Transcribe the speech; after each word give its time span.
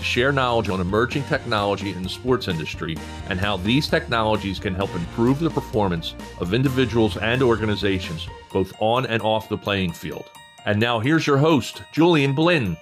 to 0.00 0.06
share 0.06 0.32
knowledge 0.32 0.70
on 0.70 0.80
emerging 0.80 1.22
technology 1.24 1.90
in 1.90 2.02
the 2.02 2.08
sports 2.08 2.48
industry 2.48 2.96
and 3.28 3.38
how 3.38 3.58
these 3.58 3.86
technologies 3.86 4.58
can 4.58 4.74
help 4.74 4.92
improve 4.94 5.38
the 5.38 5.50
performance 5.50 6.14
of 6.40 6.54
individuals 6.54 7.18
and 7.18 7.42
organizations, 7.42 8.26
both 8.50 8.72
on 8.80 9.04
and 9.06 9.22
off 9.22 9.50
the 9.50 9.58
playing 9.58 9.92
field. 9.92 10.24
And 10.64 10.80
now 10.80 11.00
here's 11.00 11.26
your 11.26 11.36
host, 11.36 11.82
Julian 11.92 12.34
Blin. 12.34 12.78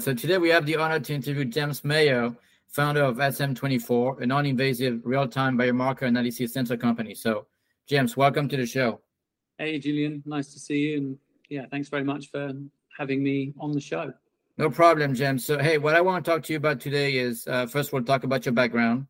So 0.00 0.14
today 0.14 0.38
we 0.38 0.48
have 0.48 0.66
the 0.66 0.76
honor 0.76 0.98
to 0.98 1.14
interview 1.14 1.44
James 1.44 1.84
Mayo, 1.84 2.36
founder 2.66 3.02
of 3.02 3.18
SM24, 3.18 4.22
a 4.22 4.26
non-invasive 4.26 5.00
real-time 5.04 5.56
biomarker 5.56 6.02
analysis 6.02 6.52
sensor 6.52 6.76
company. 6.76 7.14
So 7.14 7.46
James, 7.88 8.16
welcome 8.16 8.48
to 8.48 8.56
the 8.56 8.66
show. 8.66 9.00
Hey, 9.58 9.78
Julian. 9.78 10.24
Nice 10.26 10.52
to 10.54 10.58
see 10.58 10.78
you. 10.78 10.98
And 10.98 11.18
yeah, 11.48 11.66
thanks 11.70 11.88
very 11.88 12.04
much 12.04 12.30
for 12.30 12.52
having 12.98 13.22
me 13.22 13.54
on 13.60 13.70
the 13.70 13.80
show. 13.80 14.12
No 14.58 14.68
problem, 14.68 15.14
James. 15.14 15.46
So, 15.46 15.56
hey, 15.56 15.78
what 15.78 15.94
I 15.94 16.00
want 16.00 16.24
to 16.24 16.30
talk 16.30 16.42
to 16.42 16.52
you 16.52 16.56
about 16.56 16.80
today 16.80 17.16
is 17.16 17.46
uh, 17.46 17.66
first, 17.66 17.92
we'll 17.92 18.02
talk 18.02 18.24
about 18.24 18.44
your 18.44 18.52
background, 18.52 19.06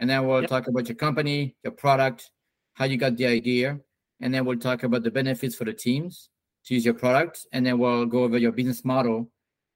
and 0.00 0.08
then 0.08 0.26
we'll 0.26 0.40
yep. 0.40 0.48
talk 0.48 0.68
about 0.68 0.88
your 0.88 0.96
company, 0.96 1.54
your 1.62 1.72
product, 1.72 2.30
how 2.72 2.86
you 2.86 2.96
got 2.96 3.14
the 3.18 3.26
idea, 3.26 3.78
and 4.22 4.32
then 4.32 4.46
we'll 4.46 4.58
talk 4.58 4.84
about 4.84 5.02
the 5.02 5.10
benefits 5.10 5.54
for 5.54 5.66
the 5.66 5.72
teams 5.74 6.30
to 6.64 6.74
use 6.74 6.86
your 6.86 6.94
product, 6.94 7.46
and 7.52 7.66
then 7.66 7.78
we'll 7.78 8.06
go 8.06 8.24
over 8.24 8.38
your 8.38 8.52
business 8.52 8.86
model, 8.86 9.30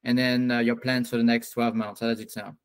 and 0.05 0.17
then 0.17 0.51
uh, 0.51 0.61
your 0.61 0.77
plans 0.77 1.11
for 1.11 1.19
the 1.19 1.23
next 1.23 1.51
12 1.51 1.75
months. 1.75 2.01
How 2.01 2.07
does 2.07 2.21
it 2.21 2.31
sound? 2.31 2.57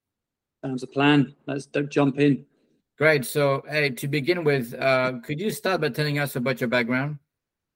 Sounds 0.63 0.81
a 0.81 0.87
plan. 0.87 1.35
Let's 1.47 1.67
jump 1.89 2.19
in. 2.19 2.45
Great. 2.97 3.25
So, 3.25 3.63
hey, 3.67 3.89
to 3.89 4.07
begin 4.07 4.45
with, 4.45 4.73
uh, 4.79 5.19
could 5.25 5.41
you 5.41 5.51
start 5.51 5.81
by 5.81 5.89
telling 5.89 6.19
us 6.19 6.37
about 6.37 6.61
your 6.61 6.69
background? 6.69 7.19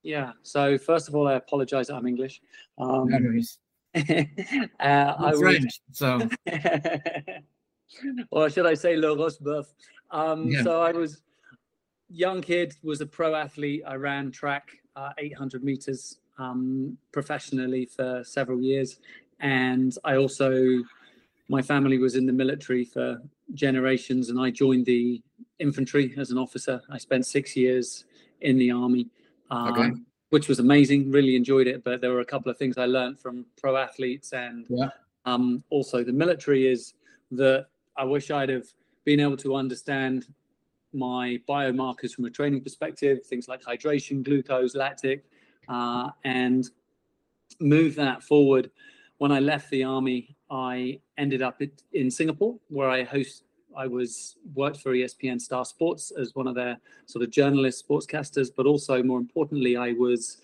Yeah. 0.03 0.31
So 0.43 0.77
first 0.77 1.09
of 1.09 1.15
all, 1.15 1.27
I 1.27 1.33
apologize. 1.33 1.89
I'm 1.89 2.07
English. 2.07 2.41
Um, 2.77 3.13
uh, 3.13 3.17
I 5.19 5.33
French. 5.37 5.63
Was... 5.63 5.97
So, 5.97 6.29
or 8.31 8.49
should 8.49 8.65
I 8.65 8.73
say, 8.73 8.95
Le 8.95 9.15
Roseboeuf? 9.15 9.65
Um, 10.11 10.47
yeah. 10.47 10.63
So 10.63 10.81
I 10.81 10.91
was 10.91 11.21
young 12.09 12.41
kid, 12.41 12.75
was 12.83 13.01
a 13.01 13.05
pro 13.05 13.35
athlete. 13.35 13.83
I 13.87 13.95
ran 13.95 14.31
track, 14.31 14.69
uh, 14.95 15.11
800 15.17 15.63
meters 15.63 16.19
um, 16.37 16.97
professionally 17.11 17.85
for 17.85 18.23
several 18.23 18.61
years, 18.61 18.99
and 19.39 19.95
I 20.03 20.15
also 20.17 20.83
my 21.51 21.61
family 21.61 21.97
was 21.97 22.15
in 22.15 22.25
the 22.27 22.33
military 22.33 22.85
for 22.85 23.21
generations, 23.53 24.29
and 24.29 24.39
I 24.39 24.51
joined 24.51 24.85
the 24.85 25.21
infantry 25.57 26.13
as 26.17 26.31
an 26.31 26.37
officer. 26.37 26.81
I 26.89 26.97
spent 26.97 27.25
six 27.25 27.55
years 27.55 28.05
in 28.41 28.57
the 28.57 28.71
army 28.71 29.07
um, 29.51 29.73
okay. 29.73 29.91
Which 30.29 30.47
was 30.47 30.59
amazing. 30.59 31.11
Really 31.11 31.35
enjoyed 31.35 31.67
it. 31.67 31.83
But 31.83 32.01
there 32.01 32.11
were 32.11 32.21
a 32.21 32.25
couple 32.25 32.51
of 32.51 32.57
things 32.57 32.77
I 32.77 32.85
learned 32.85 33.19
from 33.19 33.45
pro 33.59 33.77
athletes 33.77 34.33
and 34.33 34.65
yeah. 34.69 34.89
um, 35.25 35.63
also 35.69 36.03
the 36.03 36.13
military 36.13 36.67
is 36.67 36.93
that 37.31 37.67
I 37.97 38.03
wish 38.03 38.31
I'd 38.31 38.49
have 38.49 38.67
been 39.05 39.19
able 39.19 39.37
to 39.37 39.55
understand 39.55 40.27
my 40.93 41.39
biomarkers 41.47 42.11
from 42.13 42.25
a 42.25 42.29
training 42.29 42.61
perspective, 42.61 43.25
things 43.25 43.47
like 43.47 43.61
hydration, 43.61 44.23
glucose, 44.23 44.75
lactic, 44.75 45.25
uh, 45.67 46.09
and 46.23 46.69
move 47.59 47.95
that 47.95 48.23
forward. 48.23 48.71
When 49.17 49.31
I 49.31 49.39
left 49.39 49.69
the 49.69 49.83
army, 49.83 50.35
I 50.49 50.99
ended 51.17 51.41
up 51.41 51.61
in 51.93 52.09
Singapore, 52.09 52.55
where 52.69 52.89
I 52.89 53.03
host 53.03 53.43
I 53.75 53.87
was 53.87 54.37
worked 54.53 54.77
for 54.77 54.93
ESPN 54.93 55.39
Star 55.39 55.65
Sports 55.65 56.11
as 56.11 56.35
one 56.35 56.47
of 56.47 56.55
their 56.55 56.77
sort 57.05 57.23
of 57.23 57.31
journalist 57.31 57.87
sportscasters, 57.87 58.49
but 58.55 58.65
also 58.65 59.01
more 59.03 59.19
importantly, 59.19 59.77
I 59.77 59.93
was 59.93 60.37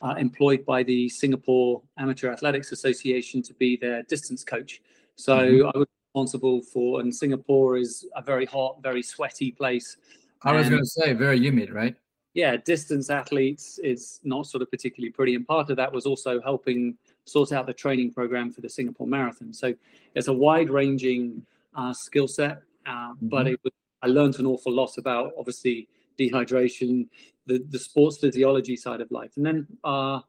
uh, 0.00 0.14
employed 0.18 0.64
by 0.64 0.82
the 0.82 1.08
Singapore 1.08 1.82
Amateur 1.98 2.30
Athletics 2.30 2.72
Association 2.72 3.42
to 3.42 3.54
be 3.54 3.76
their 3.76 4.02
distance 4.04 4.42
coach. 4.42 4.82
So 5.16 5.38
mm-hmm. 5.38 5.66
I 5.74 5.78
was 5.78 5.86
responsible 6.08 6.62
for, 6.62 7.00
and 7.00 7.14
Singapore 7.14 7.76
is 7.76 8.06
a 8.16 8.22
very 8.22 8.46
hot, 8.46 8.82
very 8.82 9.02
sweaty 9.02 9.52
place. 9.52 9.96
I 10.42 10.52
was 10.52 10.68
going 10.68 10.82
to 10.82 10.86
say 10.86 11.12
very 11.12 11.38
humid, 11.38 11.70
right? 11.70 11.94
Yeah, 12.34 12.56
distance 12.56 13.10
athletes 13.10 13.78
is 13.78 14.18
not 14.24 14.46
sort 14.46 14.62
of 14.62 14.70
particularly 14.70 15.12
pretty, 15.12 15.34
and 15.34 15.46
part 15.46 15.70
of 15.70 15.76
that 15.76 15.92
was 15.92 16.06
also 16.06 16.40
helping 16.40 16.96
sort 17.24 17.52
out 17.52 17.66
the 17.66 17.74
training 17.74 18.12
program 18.12 18.50
for 18.50 18.62
the 18.62 18.68
Singapore 18.68 19.06
Marathon. 19.06 19.52
So 19.52 19.74
it's 20.14 20.28
a 20.28 20.32
wide-ranging 20.32 21.44
uh, 21.74 21.92
skill 21.92 22.28
set. 22.28 22.62
Uh, 22.86 22.90
mm-hmm. 22.90 23.28
But 23.28 23.46
it 23.46 23.60
was, 23.62 23.72
I 24.02 24.08
learned 24.08 24.38
an 24.38 24.46
awful 24.46 24.72
lot 24.72 24.98
about 24.98 25.32
obviously 25.38 25.88
dehydration, 26.18 27.08
the, 27.46 27.64
the 27.70 27.78
sports 27.78 28.18
physiology 28.18 28.76
side 28.76 29.00
of 29.00 29.10
life. 29.10 29.32
And 29.36 29.46
then 29.46 29.66
uh, 29.84 30.20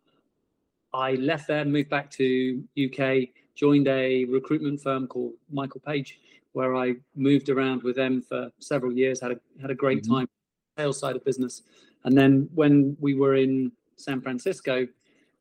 I 0.93 1.13
left 1.13 1.47
there, 1.47 1.65
moved 1.65 1.89
back 1.89 2.09
to 2.11 2.63
UK, 2.77 3.29
joined 3.55 3.87
a 3.87 4.25
recruitment 4.25 4.81
firm 4.81 5.07
called 5.07 5.33
Michael 5.51 5.81
Page, 5.81 6.19
where 6.53 6.75
I 6.75 6.95
moved 7.15 7.49
around 7.49 7.83
with 7.83 7.95
them 7.95 8.21
for 8.21 8.49
several 8.59 8.91
years, 8.91 9.19
had 9.19 9.31
a, 9.31 9.39
had 9.61 9.71
a 9.71 9.75
great 9.75 10.03
mm-hmm. 10.03 10.15
time, 10.15 10.29
sales 10.77 10.99
side 10.99 11.15
of 11.15 11.25
business. 11.25 11.63
And 12.03 12.17
then 12.17 12.49
when 12.53 12.95
we 12.99 13.15
were 13.15 13.35
in 13.35 13.71
San 13.95 14.21
Francisco 14.21 14.87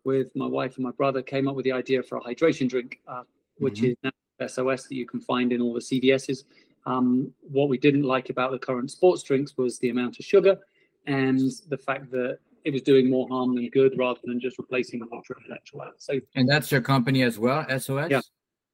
with 0.05 0.35
my 0.35 0.47
wife 0.47 0.77
and 0.77 0.85
my 0.85 0.91
brother, 0.93 1.23
came 1.23 1.49
up 1.49 1.55
with 1.55 1.65
the 1.65 1.73
idea 1.73 2.03
for 2.03 2.19
a 2.19 2.21
hydration 2.21 2.69
drink, 2.69 3.01
uh, 3.07 3.23
which 3.59 3.81
mm-hmm. 3.81 3.91
is 3.91 3.97
now 4.03 4.11
SOS 4.49 4.85
that 4.85 4.95
you 4.95 5.07
can 5.07 5.21
find 5.21 5.53
in 5.53 5.61
all 5.61 5.73
the 5.73 5.81
CVSs. 5.81 6.45
Um, 6.85 7.33
what 7.43 7.69
we 7.69 7.79
didn't 7.79 8.03
like 8.03 8.31
about 8.31 8.51
the 8.51 8.59
current 8.59 8.91
sports 8.91 9.23
drinks 9.23 9.57
was 9.57 9.79
the 9.79 9.91
amount 9.91 10.19
of 10.19 10.25
sugar 10.25 10.59
and 11.07 11.41
the 11.69 11.79
fact 11.79 12.11
that 12.11 12.39
it 12.65 12.73
was 12.73 12.83
doing 12.83 13.11
more 13.11 13.29
harm 13.29 13.55
than 13.55 13.69
good 13.71 13.99
rather 13.99 14.21
than 14.25 14.41
just 14.41 14.59
replacing 14.59 15.01
the 15.01 15.07
water 15.07 15.37
and 15.37 15.53
electrolytes. 15.53 15.99
So, 15.99 16.21
and 16.35 16.49
that's 16.49 16.71
your 16.71 16.81
company 16.81 17.23
as 17.23 17.39
well, 17.39 17.67
SOS. 17.69 18.11
Yeah. 18.11 18.21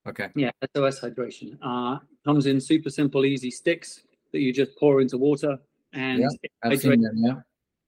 Okay. 0.07 0.29
Yeah, 0.35 0.51
SOS 0.75 1.01
Hydration 1.01 1.59
uh, 1.63 1.99
comes 2.25 2.47
in 2.47 2.61
super 2.61 2.91
simple, 2.91 3.25
easy 3.25 3.51
sticks 3.51 4.03
that 4.33 4.41
you 4.41 4.53
just 4.53 4.77
pour 4.79 5.01
into 5.01 5.19
water, 5.19 5.59
and 5.93 6.21
yeah, 6.21 6.29
I've 6.63 6.81
seen 6.81 7.03
them, 7.03 7.15
yeah. 7.17 7.35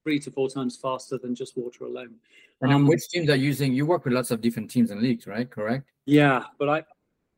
three 0.04 0.18
to 0.20 0.30
four 0.30 0.48
times 0.48 0.76
faster 0.76 1.18
than 1.18 1.34
just 1.34 1.56
water 1.56 1.84
alone. 1.84 2.16
And 2.60 2.72
um, 2.72 2.86
which 2.86 3.08
teams 3.08 3.30
are 3.30 3.36
using? 3.36 3.72
You 3.72 3.86
work 3.86 4.04
with 4.04 4.12
lots 4.12 4.30
of 4.30 4.42
different 4.42 4.70
teams 4.70 4.90
and 4.90 5.00
leagues, 5.00 5.26
right? 5.26 5.50
Correct. 5.50 5.86
Yeah, 6.04 6.44
but 6.58 6.68
I 6.68 6.84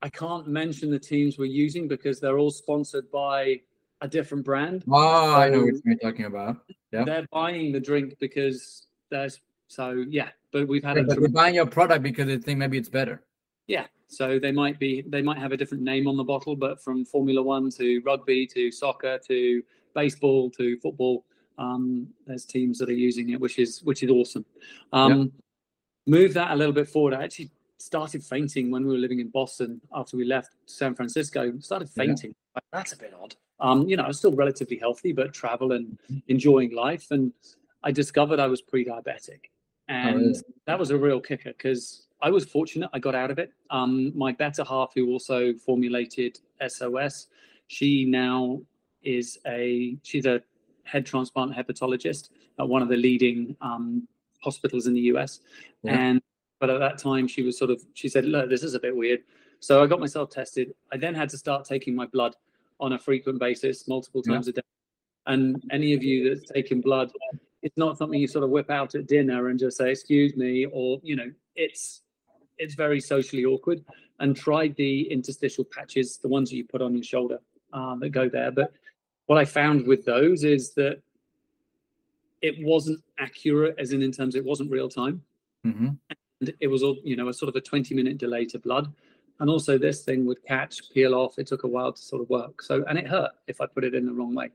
I 0.02 0.08
can't 0.08 0.48
mention 0.48 0.90
the 0.90 0.98
teams 0.98 1.38
we're 1.38 1.44
using 1.44 1.86
because 1.86 2.18
they're 2.18 2.38
all 2.38 2.50
sponsored 2.50 3.10
by 3.12 3.60
a 4.00 4.08
different 4.08 4.44
brand. 4.44 4.84
Oh, 4.90 5.26
so 5.26 5.34
I 5.34 5.48
know 5.48 5.64
what 5.64 5.74
you're 5.84 5.96
talking 5.96 6.24
about. 6.24 6.56
Yeah. 6.90 7.04
They're 7.04 7.26
buying 7.32 7.72
the 7.72 7.80
drink 7.80 8.16
because 8.18 8.86
there's 9.10 9.40
so 9.68 10.04
yeah, 10.08 10.28
but 10.50 10.68
we've 10.68 10.82
had 10.82 10.96
yeah, 10.96 11.04
but 11.06 11.20
they're 11.20 11.28
buying 11.28 11.54
your 11.54 11.66
product 11.66 12.02
because 12.02 12.26
they 12.26 12.36
think 12.36 12.58
maybe 12.58 12.76
it's 12.76 12.88
better. 12.88 13.22
Yeah. 13.68 13.86
So 14.08 14.38
they 14.38 14.52
might 14.52 14.78
be 14.78 15.02
they 15.06 15.22
might 15.22 15.38
have 15.38 15.52
a 15.52 15.56
different 15.56 15.84
name 15.84 16.06
on 16.06 16.16
the 16.16 16.24
bottle, 16.24 16.56
but 16.56 16.82
from 16.82 17.04
Formula 17.04 17.40
One 17.40 17.70
to 17.70 18.02
rugby 18.04 18.46
to 18.48 18.70
soccer 18.70 19.18
to 19.28 19.62
baseball 19.94 20.50
to 20.50 20.76
football, 20.80 21.24
um, 21.58 22.08
there's 22.26 22.44
teams 22.44 22.78
that 22.78 22.90
are 22.90 22.94
using 23.08 23.30
it, 23.30 23.40
which 23.40 23.58
is 23.58 23.82
which 23.84 24.02
is 24.02 24.10
awesome. 24.10 24.44
Um, 24.92 25.18
yeah. 25.18 25.24
Move 26.06 26.34
that 26.34 26.50
a 26.50 26.56
little 26.56 26.74
bit 26.74 26.88
forward. 26.88 27.14
I 27.14 27.22
actually 27.22 27.52
started 27.82 28.22
fainting 28.22 28.70
when 28.70 28.86
we 28.86 28.92
were 28.92 28.98
living 28.98 29.18
in 29.18 29.28
Boston 29.28 29.80
after 29.92 30.16
we 30.16 30.24
left 30.24 30.54
San 30.66 30.94
Francisco. 30.94 31.52
Started 31.58 31.90
fainting. 31.90 32.32
Yeah. 32.54 32.60
That's 32.72 32.92
a 32.92 32.96
bit 32.96 33.12
odd. 33.20 33.34
Um, 33.58 33.88
you 33.88 33.96
know, 33.96 34.04
I 34.04 34.08
was 34.08 34.18
still 34.18 34.32
relatively 34.32 34.78
healthy, 34.78 35.12
but 35.12 35.32
travel 35.34 35.72
and 35.72 35.98
enjoying 36.28 36.74
life. 36.74 37.06
And 37.10 37.32
I 37.82 37.90
discovered 37.90 38.38
I 38.38 38.46
was 38.46 38.62
pre-diabetic, 38.62 39.40
oh, 39.44 39.48
and 39.88 40.14
oh, 40.14 40.18
really? 40.18 40.42
that 40.66 40.78
was 40.78 40.90
a 40.90 40.96
real 40.96 41.20
kicker 41.20 41.50
because 41.50 42.06
I 42.20 42.30
was 42.30 42.44
fortunate. 42.44 42.88
I 42.92 43.00
got 43.00 43.16
out 43.16 43.32
of 43.32 43.38
it. 43.40 43.52
Um, 43.70 44.16
my 44.16 44.32
better 44.32 44.64
half, 44.64 44.92
who 44.94 45.10
also 45.10 45.52
formulated 45.54 46.38
SOS, 46.66 47.26
she 47.66 48.04
now 48.04 48.60
is 49.02 49.38
a 49.46 49.96
she's 50.02 50.26
a 50.26 50.40
head 50.84 51.04
transplant 51.04 51.52
hepatologist 51.52 52.30
at 52.60 52.68
one 52.68 52.82
of 52.82 52.88
the 52.88 52.96
leading 52.96 53.56
um, 53.60 54.06
hospitals 54.40 54.86
in 54.86 54.94
the 54.94 55.00
US, 55.12 55.40
yeah. 55.82 55.98
and 55.98 56.22
but 56.62 56.70
at 56.70 56.78
that 56.78 56.96
time, 56.96 57.26
she 57.26 57.42
was 57.42 57.58
sort 57.58 57.72
of, 57.72 57.82
she 57.94 58.08
said, 58.08 58.24
look, 58.24 58.48
this 58.48 58.62
is 58.62 58.74
a 58.74 58.78
bit 58.78 58.94
weird. 58.96 59.20
So 59.58 59.82
I 59.82 59.86
got 59.88 59.98
myself 59.98 60.30
tested. 60.30 60.72
I 60.92 60.96
then 60.96 61.12
had 61.12 61.28
to 61.30 61.36
start 61.36 61.64
taking 61.64 61.92
my 61.92 62.06
blood 62.06 62.36
on 62.78 62.92
a 62.92 62.98
frequent 63.00 63.40
basis, 63.40 63.88
multiple 63.88 64.22
times 64.22 64.46
yeah. 64.46 64.50
a 64.50 64.54
day. 64.54 64.68
And 65.26 65.60
any 65.72 65.92
of 65.92 66.04
you 66.04 66.16
that's 66.28 66.48
taken 66.48 66.80
blood, 66.80 67.10
it's 67.62 67.76
not 67.76 67.98
something 67.98 68.20
you 68.20 68.28
sort 68.28 68.44
of 68.44 68.50
whip 68.50 68.70
out 68.70 68.94
at 68.94 69.08
dinner 69.08 69.48
and 69.48 69.58
just 69.58 69.76
say, 69.76 69.90
excuse 69.90 70.36
me, 70.36 70.66
or, 70.72 71.00
you 71.02 71.16
know, 71.16 71.32
it's, 71.56 72.02
it's 72.58 72.74
very 72.74 73.00
socially 73.00 73.44
awkward. 73.44 73.84
and 74.22 74.36
tried 74.36 74.74
the 74.76 75.02
interstitial 75.10 75.64
patches, 75.64 76.18
the 76.18 76.28
ones 76.28 76.48
that 76.50 76.56
you 76.56 76.64
put 76.64 76.80
on 76.80 76.94
your 76.94 77.02
shoulder 77.02 77.38
uh, 77.72 77.96
that 77.96 78.10
go 78.10 78.28
there. 78.28 78.52
But 78.52 78.72
what 79.26 79.36
I 79.36 79.44
found 79.44 79.84
with 79.84 80.04
those 80.04 80.44
is 80.44 80.74
that 80.74 81.02
it 82.40 82.54
wasn't 82.64 83.02
accurate, 83.18 83.74
as 83.78 83.92
in 83.92 84.00
in 84.00 84.12
terms 84.12 84.36
it 84.36 84.44
wasn't 84.44 84.70
real 84.70 84.88
time, 84.88 85.22
mm-hmm. 85.66 85.88
And 86.42 86.52
it 86.58 86.66
was 86.66 86.82
all 86.82 86.96
you 87.04 87.16
know 87.16 87.28
a 87.28 87.32
sort 87.32 87.48
of 87.48 87.56
a 87.56 87.60
twenty 87.60 87.94
minute 87.94 88.18
delay 88.18 88.44
to 88.46 88.58
blood, 88.58 88.92
and 89.38 89.48
also 89.48 89.78
this 89.78 90.02
thing 90.02 90.26
would 90.26 90.44
catch, 90.44 90.92
peel 90.92 91.14
off. 91.14 91.38
It 91.38 91.46
took 91.46 91.62
a 91.62 91.68
while 91.68 91.92
to 91.92 92.02
sort 92.02 92.20
of 92.20 92.28
work. 92.28 92.60
So 92.62 92.84
and 92.88 92.98
it 92.98 93.06
hurt 93.06 93.30
if 93.46 93.60
I 93.60 93.66
put 93.66 93.84
it 93.84 93.94
in 93.94 94.04
the 94.04 94.12
wrong 94.12 94.34
way. 94.34 94.50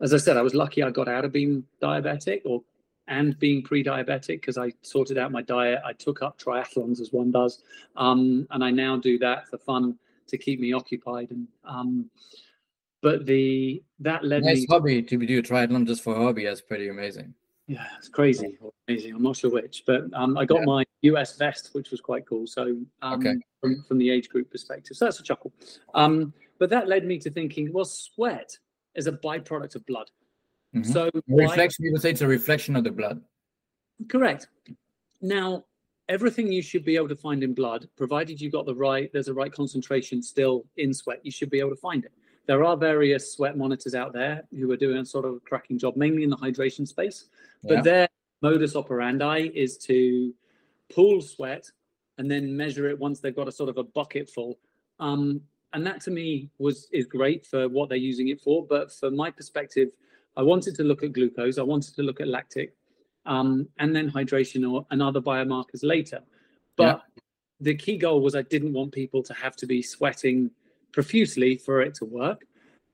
As 0.00 0.12
I 0.12 0.16
said, 0.18 0.36
I 0.36 0.42
was 0.42 0.54
lucky 0.54 0.82
I 0.82 0.90
got 0.90 1.08
out 1.08 1.24
of 1.24 1.32
being 1.32 1.64
diabetic 1.80 2.42
or 2.44 2.62
and 3.06 3.38
being 3.38 3.62
pre-diabetic 3.62 4.40
because 4.40 4.58
I 4.58 4.72
sorted 4.82 5.18
out 5.18 5.30
my 5.30 5.42
diet. 5.42 5.80
I 5.84 5.92
took 5.92 6.22
up 6.22 6.38
triathlons 6.38 7.00
as 7.00 7.12
one 7.12 7.30
does, 7.30 7.62
um, 7.96 8.46
and 8.50 8.64
I 8.64 8.70
now 8.70 8.96
do 8.96 9.18
that 9.20 9.48
for 9.48 9.58
fun 9.58 9.96
to 10.26 10.36
keep 10.36 10.58
me 10.58 10.72
occupied. 10.72 11.30
And 11.30 11.46
um, 11.64 12.10
but 13.02 13.24
the 13.24 13.84
that 14.00 14.24
led 14.24 14.42
nice 14.42 14.62
me 14.62 14.66
hobby 14.68 15.02
to 15.02 15.16
do 15.16 15.38
a 15.38 15.42
triathlon 15.42 15.86
just 15.86 16.02
for 16.02 16.16
hobby. 16.16 16.44
That's 16.44 16.60
pretty 16.60 16.88
amazing. 16.88 17.34
Yeah, 17.66 17.86
it's 17.96 18.08
crazy, 18.08 18.58
amazing. 18.88 19.14
I'm 19.14 19.22
not 19.22 19.36
sure 19.36 19.50
which, 19.50 19.84
but 19.86 20.02
um, 20.12 20.36
I 20.36 20.44
got 20.44 20.60
yeah. 20.60 20.66
my 20.66 20.84
US 21.02 21.36
vest, 21.38 21.70
which 21.72 21.90
was 21.90 22.00
quite 22.00 22.26
cool. 22.26 22.46
So 22.46 22.76
um, 23.00 23.20
okay. 23.20 23.34
from, 23.60 23.82
from 23.88 23.98
the 23.98 24.10
age 24.10 24.28
group 24.28 24.50
perspective, 24.50 24.96
so 24.96 25.06
that's 25.06 25.18
a 25.18 25.22
chuckle. 25.22 25.52
Um, 25.94 26.34
but 26.58 26.68
that 26.70 26.88
led 26.88 27.06
me 27.06 27.18
to 27.20 27.30
thinking, 27.30 27.72
well, 27.72 27.86
sweat 27.86 28.58
is 28.94 29.06
a 29.06 29.12
byproduct 29.12 29.76
of 29.76 29.86
blood. 29.86 30.10
Mm-hmm. 30.74 30.92
So 30.92 31.10
reflection, 31.26 31.86
you 31.86 31.92
would 31.92 32.02
say 32.02 32.10
it's 32.10 32.20
a 32.20 32.26
reflection 32.26 32.76
of 32.76 32.84
the 32.84 32.90
blood. 32.90 33.22
Correct. 34.08 34.48
Now, 35.22 35.64
everything 36.08 36.52
you 36.52 36.62
should 36.62 36.84
be 36.84 36.96
able 36.96 37.08
to 37.08 37.16
find 37.16 37.42
in 37.42 37.54
blood, 37.54 37.88
provided 37.96 38.40
you 38.40 38.50
got 38.50 38.66
the 38.66 38.74
right, 38.74 39.10
there's 39.12 39.28
a 39.28 39.34
right 39.34 39.52
concentration 39.52 40.22
still 40.22 40.64
in 40.76 40.92
sweat, 40.92 41.20
you 41.22 41.30
should 41.30 41.50
be 41.50 41.60
able 41.60 41.70
to 41.70 41.76
find 41.76 42.04
it. 42.04 42.12
There 42.46 42.62
are 42.64 42.76
various 42.76 43.32
sweat 43.32 43.56
monitors 43.56 43.94
out 43.94 44.12
there 44.12 44.42
who 44.50 44.70
are 44.70 44.76
doing 44.76 44.98
a 44.98 45.04
sort 45.04 45.24
of 45.24 45.42
cracking 45.44 45.78
job, 45.78 45.96
mainly 45.96 46.24
in 46.24 46.30
the 46.30 46.36
hydration 46.36 46.86
space. 46.86 47.26
But 47.62 47.76
yeah. 47.76 47.82
their 47.82 48.08
modus 48.42 48.76
operandi 48.76 49.50
is 49.54 49.78
to 49.78 50.34
pool 50.94 51.22
sweat 51.22 51.70
and 52.18 52.30
then 52.30 52.56
measure 52.56 52.88
it 52.88 52.98
once 52.98 53.20
they've 53.20 53.34
got 53.34 53.48
a 53.48 53.52
sort 53.52 53.70
of 53.70 53.78
a 53.78 53.82
bucket 53.82 54.28
full. 54.28 54.58
Um, 55.00 55.40
and 55.72 55.86
that 55.86 56.00
to 56.02 56.10
me 56.10 56.50
was 56.58 56.88
is 56.92 57.06
great 57.06 57.44
for 57.46 57.68
what 57.68 57.88
they're 57.88 57.98
using 57.98 58.28
it 58.28 58.40
for. 58.40 58.64
But 58.64 58.92
for 58.92 59.10
my 59.10 59.30
perspective, 59.30 59.88
I 60.36 60.42
wanted 60.42 60.74
to 60.76 60.84
look 60.84 61.02
at 61.02 61.12
glucose, 61.12 61.58
I 61.58 61.62
wanted 61.62 61.96
to 61.96 62.02
look 62.02 62.20
at 62.20 62.28
lactic, 62.28 62.74
um, 63.26 63.68
and 63.78 63.94
then 63.94 64.10
hydration 64.10 64.70
or 64.70 64.86
and 64.90 65.02
other 65.02 65.20
biomarkers 65.20 65.82
later. 65.82 66.20
But 66.76 67.02
yeah. 67.16 67.22
the 67.60 67.74
key 67.74 67.96
goal 67.96 68.20
was 68.20 68.34
I 68.36 68.42
didn't 68.42 68.72
want 68.72 68.92
people 68.92 69.22
to 69.24 69.34
have 69.34 69.56
to 69.56 69.66
be 69.66 69.82
sweating 69.82 70.50
profusely 70.94 71.56
for 71.56 71.82
it 71.82 71.94
to 71.96 72.04
work. 72.04 72.46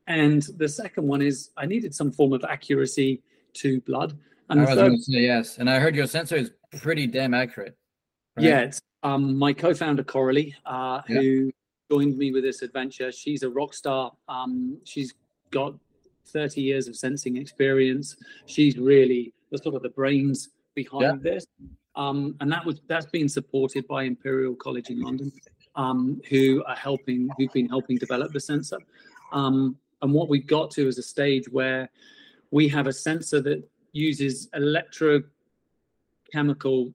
And 0.07 0.43
the 0.57 0.69
second 0.69 1.07
one 1.07 1.23
is 1.23 1.51
I 1.57 1.67
needed 1.67 1.95
some 1.95 2.11
form 2.11 2.33
of 2.33 2.43
accuracy 2.45 3.23
to 3.55 3.81
blood. 3.83 4.19
And 4.49 4.61
I 4.61 4.65
was 4.65 4.75
going 4.75 4.97
to 4.97 5.03
say 5.03 5.21
yes. 5.21 5.59
And 5.59 5.71
I 5.71 5.79
heard 5.79 5.95
your 5.95 6.07
sensor 6.07 6.37
is 6.37 6.51
pretty 6.81 7.07
damn 7.07 7.35
accurate. 7.35 7.77
Right? 8.37 8.47
Yeah, 8.47 8.61
it's 8.61 8.81
um, 9.03 9.37
my 9.37 9.53
co-founder 9.53 10.03
Coralie, 10.03 10.55
uh, 10.67 11.03
yeah. 11.09 11.21
who 11.21 11.53
joined 11.91 12.17
me 12.19 12.33
with 12.33 12.43
this 12.43 12.63
adventure. 12.63 13.13
She's 13.13 13.43
a 13.43 13.51
rock 13.51 13.75
star. 13.75 14.13
Um, 14.29 14.79
she's 14.85 15.15
got 15.51 15.75
30 16.27 16.61
years 16.63 16.89
of 16.89 16.97
sensing 16.97 17.37
experience. 17.37 18.17
She's 18.47 18.79
really 18.79 19.33
the 19.53 19.59
sort 19.59 19.75
of 19.75 19.83
the 19.83 19.91
brains 19.91 20.49
behind 20.75 21.21
yeah. 21.23 21.33
this. 21.33 21.47
Um, 21.97 22.37
and 22.41 22.51
that 22.51 22.65
was 22.65 22.81
that's 22.89 23.07
been 23.07 23.29
supported 23.29 23.87
by 23.87 24.05
Imperial 24.05 24.55
College 24.55 24.91
in 24.91 25.01
London, 25.01 25.33
um, 25.77 26.21
who 26.29 26.65
are 26.67 26.77
helping, 26.77 27.31
who've 27.37 27.53
been 27.53 27.69
helping 27.69 27.97
develop 27.97 28.33
the 28.33 28.41
sensor. 28.41 28.79
Um, 29.33 29.77
and 30.03 30.13
what 30.13 30.29
we've 30.29 30.47
got 30.47 30.71
to 30.73 30.89
is 30.89 30.99
a 30.99 31.03
stage 31.03 31.49
where 31.51 31.89
we 32.51 32.69
have 32.69 32.87
a 32.87 32.93
sensor 32.93 33.41
that 33.43 33.67
uses 33.93 34.49
electrochemical 34.51 36.93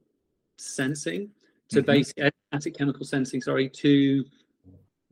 sensing 0.58 1.30
to 1.70 1.82
mm-hmm. 1.82 2.30
basic 2.52 2.78
chemical 2.78 3.06
sensing, 3.06 3.42
sorry, 3.42 3.70
to 3.70 4.24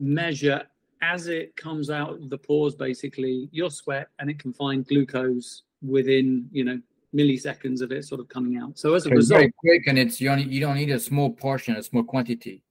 measure 0.00 0.62
as 1.02 1.28
it 1.28 1.54
comes 1.56 1.90
out 1.90 2.14
of 2.14 2.30
the 2.30 2.38
pores, 2.38 2.74
basically 2.74 3.48
your 3.52 3.70
sweat, 3.70 4.08
and 4.18 4.30
it 4.30 4.38
can 4.38 4.52
find 4.52 4.86
glucose 4.86 5.62
within 5.82 6.48
you 6.50 6.64
know 6.64 6.80
milliseconds 7.14 7.82
of 7.82 7.92
it 7.92 8.04
sort 8.04 8.20
of 8.20 8.28
coming 8.28 8.56
out. 8.56 8.78
So 8.78 8.94
as 8.94 9.06
a 9.06 9.10
result, 9.10 9.40
very 9.40 9.52
quick, 9.58 9.86
and 9.86 9.98
it's 9.98 10.20
you 10.20 10.30
only 10.30 10.44
you 10.44 10.60
don't 10.60 10.76
need 10.76 10.90
a 10.90 10.98
small 10.98 11.30
portion, 11.30 11.76
a 11.76 11.82
small 11.82 12.04
quantity. 12.04 12.62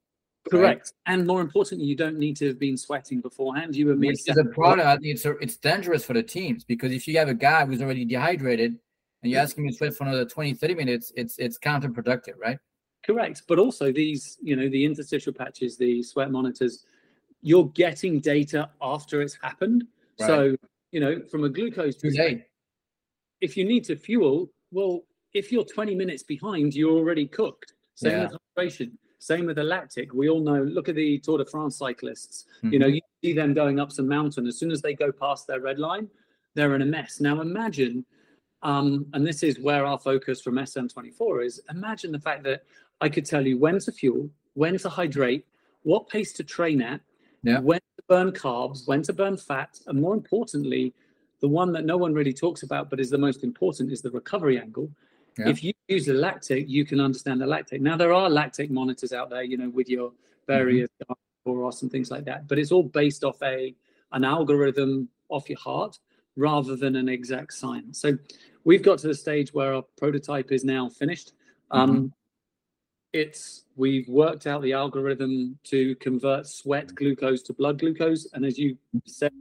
Correct, 0.50 0.92
right? 1.08 1.14
and 1.14 1.26
more 1.26 1.42
importantly, 1.42 1.88
you 1.88 1.96
don't 1.96 2.18
need 2.18 2.36
to 2.38 2.48
have 2.48 2.60
been 2.60 2.76
sweating 2.76 3.22
beforehand. 3.22 3.76
You 3.76 3.88
were 3.88 4.12
as 4.12 4.38
a 4.38 4.44
product, 4.44 5.06
it's 5.06 5.26
it's 5.26 5.56
dangerous 5.56 6.04
for 6.04 6.14
the 6.14 6.24
teams 6.24 6.64
because 6.66 6.92
if 6.92 7.08
you 7.08 7.18
have 7.18 7.30
a 7.30 7.34
guy 7.34 7.66
who's 7.66 7.82
already 7.82 8.04
dehydrated 8.04 8.78
and 9.22 9.32
you 9.32 9.38
ask 9.38 9.58
him 9.58 9.68
to 9.68 9.74
sweat 9.74 9.94
for 9.96 10.04
another 10.04 10.26
20, 10.26 10.54
30 10.54 10.76
minutes, 10.76 11.14
it's 11.16 11.38
it's 11.38 11.58
counterproductive, 11.58 12.34
right? 12.38 12.58
Correct, 13.06 13.44
but 13.48 13.60
also 13.60 13.92
these, 13.92 14.38
you 14.42 14.56
know, 14.56 14.70
the 14.70 14.84
interstitial 14.84 15.34
patches, 15.34 15.78
the 15.78 16.02
sweat 16.04 16.32
monitors, 16.32 16.86
you're 17.42 17.68
getting 17.70 18.20
data 18.20 18.70
after 18.82 19.22
it's 19.22 19.38
happened. 19.42 19.86
Right. 20.20 20.28
So, 20.28 20.56
you 20.92 21.00
know, 21.00 21.22
from 21.30 21.44
a 21.44 21.50
glucose 21.50 21.96
perspective, 21.96 22.46
if 23.42 23.58
you 23.58 23.66
need 23.66 23.84
to 23.86 23.98
fuel, 23.98 24.50
well, 24.72 25.04
if 25.34 25.52
you're 25.52 25.66
20 25.66 25.96
minutes 25.96 26.24
behind, 26.24 26.74
you're 26.76 26.94
already 26.94 27.28
cooked. 27.28 27.74
Same 27.96 28.12
yeah. 28.12 28.28
with 28.28 28.38
hydration. 28.58 28.92
Same 29.24 29.46
with 29.46 29.56
the 29.56 29.64
lactic. 29.64 30.14
We 30.14 30.28
all 30.28 30.42
know, 30.42 30.64
look 30.64 30.90
at 30.90 30.96
the 30.96 31.18
Tour 31.20 31.38
de 31.38 31.46
France 31.46 31.78
cyclists. 31.78 32.44
Mm-hmm. 32.58 32.74
You 32.74 32.80
know, 32.80 32.88
mm-hmm. 32.88 32.96
you 32.96 33.02
see 33.24 33.34
them 33.34 33.54
going 33.54 33.80
up 33.80 33.90
some 33.90 34.06
mountain. 34.06 34.46
As 34.48 34.58
soon 34.58 34.70
as 34.70 34.82
they 34.82 34.94
go 34.94 35.14
past 35.14 35.48
their 35.48 35.62
red 35.62 35.80
line, 35.80 36.10
they're 36.56 36.76
in 36.76 36.82
a 36.82 36.86
mess. 36.86 37.22
Now 37.22 37.40
imagine, 37.40 38.06
um, 38.64 39.06
and 39.14 39.26
this 39.26 39.42
is 39.42 39.62
where 39.62 39.86
our 39.86 39.98
focus 39.98 40.42
from 40.42 40.56
SM24 40.56 41.46
is, 41.46 41.62
imagine 41.70 42.12
the 42.12 42.20
fact 42.20 42.44
that 42.44 42.64
I 43.00 43.08
could 43.08 43.26
tell 43.26 43.48
you 43.48 43.58
when 43.58 43.80
to 43.80 43.94
fuel, 43.94 44.30
when 44.56 44.78
to 44.80 44.90
hydrate, 44.90 45.46
what 45.84 46.10
pace 46.10 46.34
to 46.34 46.44
train 46.44 46.82
at, 46.82 47.00
yeah. 47.44 47.60
when 47.60 47.80
to 47.80 48.04
burn 48.10 48.32
carbs, 48.34 48.86
when 48.90 49.04
to 49.04 49.14
burn 49.14 49.38
fat, 49.38 49.80
and 49.88 50.02
more 50.02 50.16
importantly, 50.16 50.94
the 51.40 51.48
one 51.48 51.72
that 51.72 51.86
no 51.86 51.96
one 51.96 52.14
really 52.14 52.34
talks 52.34 52.64
about 52.64 52.90
but 52.90 53.00
is 53.00 53.10
the 53.10 53.18
most 53.18 53.46
important 53.46 53.90
is 53.90 54.02
the 54.02 54.12
recovery 54.12 54.60
angle. 54.60 54.92
Yeah. 55.38 55.50
If 55.50 55.64
you 55.64 55.74
use 55.88 56.06
the 56.06 56.14
lactate, 56.14 56.68
you 56.68 56.86
can 56.86 57.00
understand 57.00 57.42
the 57.42 57.46
lactate. 57.46 57.82
Now 57.82 57.98
there 57.98 58.14
are 58.14 58.30
lactate 58.30 58.70
monitors 58.70 59.14
out 59.14 59.30
there, 59.30 59.44
you 59.44 59.58
know, 59.58 59.70
with 59.70 59.90
your 59.90 60.12
various 60.48 60.90
mm-hmm. 61.46 61.64
and 61.82 61.92
things 61.92 62.12
like 62.12 62.26
that, 62.26 62.48
but 62.48 62.60
it's 62.60 62.72
all 62.72 62.84
based 62.84 63.24
off 63.24 63.42
a 63.42 63.76
an 64.12 64.24
algorithm 64.24 65.10
off 65.30 65.50
your 65.50 65.58
heart 65.58 65.98
rather 66.36 66.76
than 66.76 66.96
an 66.96 67.10
exact 67.10 67.54
science. 67.54 68.00
So 68.00 68.18
we've 68.64 68.84
got 68.84 69.00
to 69.00 69.08
the 69.08 69.16
stage 69.16 69.54
where 69.54 69.74
our 69.74 69.84
prototype 69.98 70.52
is 70.52 70.64
now 70.64 70.90
finished. 70.90 71.34
Um, 71.72 71.90
mm-hmm. 71.90 72.08
It's 73.14 73.66
we've 73.76 74.08
worked 74.08 74.48
out 74.48 74.62
the 74.62 74.74
algorithm 74.74 75.58
to 75.66 75.96
convert 75.96 76.48
sweat 76.48 76.94
glucose 76.96 77.44
to 77.44 77.54
blood 77.54 77.80
glucose, 77.80 78.28
and 78.34 78.46
as 78.46 78.58
you 78.58 78.78
said, 79.06 79.32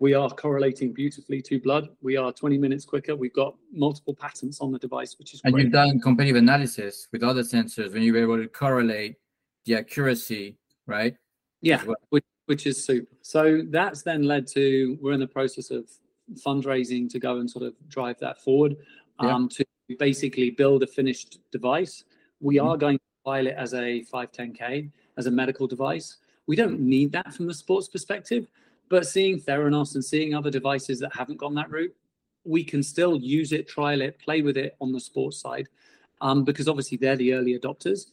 we 0.00 0.14
are 0.14 0.28
correlating 0.28 0.92
beautifully 0.92 1.40
to 1.42 1.60
blood. 1.60 1.88
We 2.02 2.16
are 2.16 2.32
20 2.32 2.58
minutes 2.58 2.84
quicker. 2.84 3.14
We've 3.14 3.32
got 3.32 3.54
multiple 3.72 4.14
patents 4.14 4.60
on 4.60 4.72
the 4.72 4.78
device, 4.78 5.16
which 5.18 5.34
is 5.34 5.40
and 5.44 5.54
great. 5.54 5.64
you've 5.64 5.72
done 5.72 6.00
competitive 6.00 6.36
analysis 6.36 7.08
with 7.12 7.22
other 7.22 7.42
sensors 7.42 7.92
when 7.92 8.02
you 8.02 8.12
were 8.12 8.22
able 8.22 8.36
to 8.36 8.48
correlate 8.48 9.16
the 9.66 9.76
accuracy, 9.76 10.56
right? 10.86 11.16
Yeah, 11.60 11.82
well. 11.84 11.96
which, 12.10 12.24
which 12.46 12.66
is 12.66 12.84
super. 12.84 13.14
So 13.22 13.62
that's 13.68 14.02
then 14.02 14.24
led 14.24 14.46
to 14.48 14.98
we're 15.00 15.12
in 15.12 15.20
the 15.20 15.26
process 15.26 15.70
of 15.70 15.88
fundraising 16.34 17.08
to 17.10 17.18
go 17.18 17.38
and 17.38 17.50
sort 17.50 17.64
of 17.64 17.74
drive 17.88 18.18
that 18.18 18.40
forward 18.40 18.76
um, 19.20 19.48
to 19.50 19.64
basically 19.98 20.50
build 20.50 20.82
a 20.82 20.86
finished 20.86 21.38
device. 21.52 22.04
We 22.40 22.56
mm-hmm. 22.56 22.66
are 22.66 22.76
going 22.76 22.98
to 22.98 23.04
file 23.24 23.46
it 23.46 23.54
as 23.56 23.74
a 23.74 24.04
510k 24.12 24.90
as 25.16 25.26
a 25.26 25.30
medical 25.30 25.66
device. 25.66 26.18
We 26.46 26.56
don't 26.56 26.80
need 26.80 27.12
that 27.12 27.32
from 27.32 27.46
the 27.46 27.54
sports 27.54 27.88
perspective, 27.88 28.46
but 28.88 29.06
seeing 29.06 29.40
Theranos 29.40 29.94
and 29.94 30.04
seeing 30.04 30.34
other 30.34 30.50
devices 30.50 30.98
that 31.00 31.14
haven't 31.14 31.38
gone 31.38 31.54
that 31.54 31.70
route, 31.70 31.94
we 32.44 32.62
can 32.62 32.82
still 32.82 33.16
use 33.16 33.52
it, 33.52 33.68
trial 33.68 34.02
it, 34.02 34.18
play 34.18 34.42
with 34.42 34.56
it 34.56 34.76
on 34.80 34.92
the 34.92 35.00
sports 35.00 35.40
side, 35.40 35.68
um, 36.20 36.44
because 36.44 36.68
obviously 36.68 36.98
they're 36.98 37.16
the 37.16 37.32
early 37.32 37.58
adopters. 37.58 38.10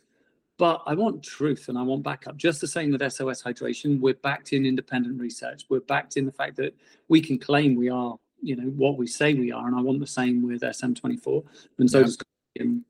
But 0.58 0.84
I 0.86 0.94
want 0.94 1.24
truth 1.24 1.70
and 1.70 1.78
I 1.78 1.82
want 1.82 2.04
backup. 2.04 2.38
Just 2.38 2.62
the 2.62 2.68
same 2.68 2.92
with 2.92 3.02
SOS 3.12 3.42
hydration. 3.42 4.00
We're 4.00 4.14
backed 4.14 4.54
in 4.54 4.66
independent 4.66 5.20
research. 5.20 5.66
We're 5.70 5.80
backed 5.82 6.18
in 6.18 6.26
the 6.26 6.32
fact 6.32 6.56
that 6.58 6.76
we 7.08 7.20
can 7.20 7.40
claim 7.40 7.76
we 7.76 7.90
are, 7.90 8.16
you 8.42 8.56
know, 8.56 8.70
what 8.70 8.98
we 8.98 9.08
say 9.08 9.34
we 9.34 9.52
are. 9.52 9.68
And 9.68 9.76
I 9.76 9.82
want 9.82 10.00
the 10.00 10.08
same 10.08 10.48
with 10.48 10.62
SM24, 10.62 11.44
and 11.80 11.90
so 11.90 12.00
yeah. 12.00 12.06
does 12.06 12.18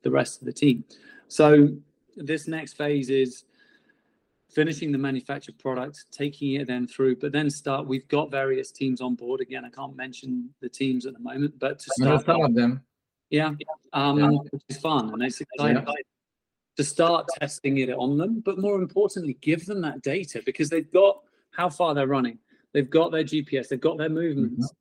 the 0.02 0.10
rest 0.10 0.40
of 0.40 0.46
the 0.46 0.52
team. 0.52 0.84
So 1.28 1.68
this 2.16 2.46
next 2.46 2.74
phase 2.74 3.08
is 3.08 3.44
finishing 4.52 4.92
the 4.92 4.98
manufactured 4.98 5.58
product, 5.58 6.04
taking 6.10 6.54
it 6.54 6.66
then 6.66 6.86
through, 6.86 7.16
but 7.16 7.32
then 7.32 7.48
start. 7.50 7.86
We've 7.86 8.06
got 8.08 8.30
various 8.30 8.70
teams 8.70 9.00
on 9.00 9.14
board. 9.14 9.40
Again, 9.40 9.64
I 9.64 9.70
can't 9.70 9.96
mention 9.96 10.50
the 10.60 10.68
teams 10.68 11.06
at 11.06 11.14
the 11.14 11.20
moment, 11.20 11.58
but 11.58 11.78
to 11.78 11.90
start 11.96 12.26
some 12.26 12.42
of 12.42 12.54
them. 12.54 12.82
Yeah, 13.30 13.52
um, 13.94 14.18
yeah. 14.18 14.28
which 14.28 14.62
is 14.68 14.76
fun 14.76 15.10
and 15.14 15.22
it's 15.22 15.40
exciting. 15.40 15.82
Yeah. 15.86 15.94
to 16.76 16.84
start 16.84 17.26
testing 17.40 17.78
it 17.78 17.88
on 17.88 18.18
them, 18.18 18.42
but 18.44 18.58
more 18.58 18.76
importantly, 18.76 19.38
give 19.40 19.64
them 19.64 19.80
that 19.80 20.02
data 20.02 20.42
because 20.44 20.68
they've 20.68 20.92
got 20.92 21.22
how 21.50 21.70
far 21.70 21.94
they're 21.94 22.06
running, 22.06 22.38
they've 22.74 22.90
got 22.90 23.10
their 23.10 23.24
GPS, 23.24 23.68
they've 23.68 23.80
got 23.80 23.96
their 23.96 24.10
movements, 24.10 24.66
mm-hmm. 24.66 24.76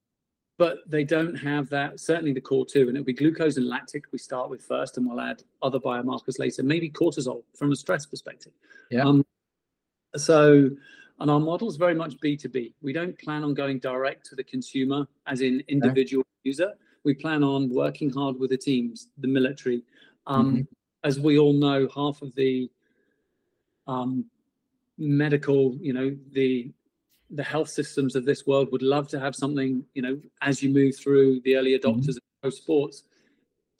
but 0.57 0.79
they 0.85 1.05
don't 1.05 1.35
have 1.35 1.69
that. 1.69 2.01
Certainly, 2.01 2.33
the 2.33 2.41
core 2.41 2.65
two, 2.65 2.89
and 2.89 2.97
it'll 2.97 3.05
be 3.05 3.13
glucose 3.13 3.55
and 3.55 3.69
lactic 3.69 4.03
we 4.11 4.19
start 4.19 4.49
with 4.49 4.61
first, 4.61 4.97
and 4.97 5.07
we'll 5.07 5.21
add 5.21 5.43
other 5.61 5.79
biomarkers 5.79 6.37
later. 6.37 6.61
Maybe 6.61 6.89
cortisol 6.89 7.43
from 7.55 7.71
a 7.71 7.75
stress 7.77 8.05
perspective. 8.05 8.51
Yeah. 8.89 9.03
Um, 9.03 9.25
so, 10.15 10.69
and 11.19 11.31
our 11.31 11.39
model 11.39 11.69
is 11.69 11.75
very 11.75 11.95
much 11.95 12.19
B 12.19 12.35
two 12.35 12.49
B. 12.49 12.73
We 12.81 12.93
don't 12.93 13.17
plan 13.19 13.43
on 13.43 13.53
going 13.53 13.79
direct 13.79 14.25
to 14.27 14.35
the 14.35 14.43
consumer, 14.43 15.07
as 15.27 15.41
in 15.41 15.63
individual 15.67 16.21
okay. 16.21 16.41
user. 16.43 16.73
We 17.03 17.13
plan 17.13 17.43
on 17.43 17.69
working 17.69 18.11
hard 18.11 18.39
with 18.39 18.51
the 18.51 18.57
teams, 18.57 19.07
the 19.17 19.27
military. 19.27 19.83
Um, 20.27 20.51
mm-hmm 20.51 20.61
as 21.03 21.19
we 21.19 21.39
all 21.39 21.53
know, 21.53 21.87
half 21.93 22.21
of 22.21 22.33
the 22.35 22.69
um, 23.87 24.25
medical, 24.97 25.75
you 25.81 25.93
know, 25.93 26.15
the 26.31 26.71
the 27.33 27.43
health 27.43 27.69
systems 27.69 28.17
of 28.17 28.25
this 28.25 28.45
world 28.45 28.69
would 28.73 28.81
love 28.81 29.07
to 29.07 29.17
have 29.17 29.33
something, 29.33 29.85
you 29.93 30.01
know, 30.01 30.19
as 30.41 30.61
you 30.61 30.69
move 30.69 30.97
through 30.97 31.39
the 31.45 31.55
early 31.55 31.79
adopters 31.79 32.09
mm-hmm. 32.09 32.09
of 32.09 32.41
pro 32.41 32.49
sports 32.49 33.03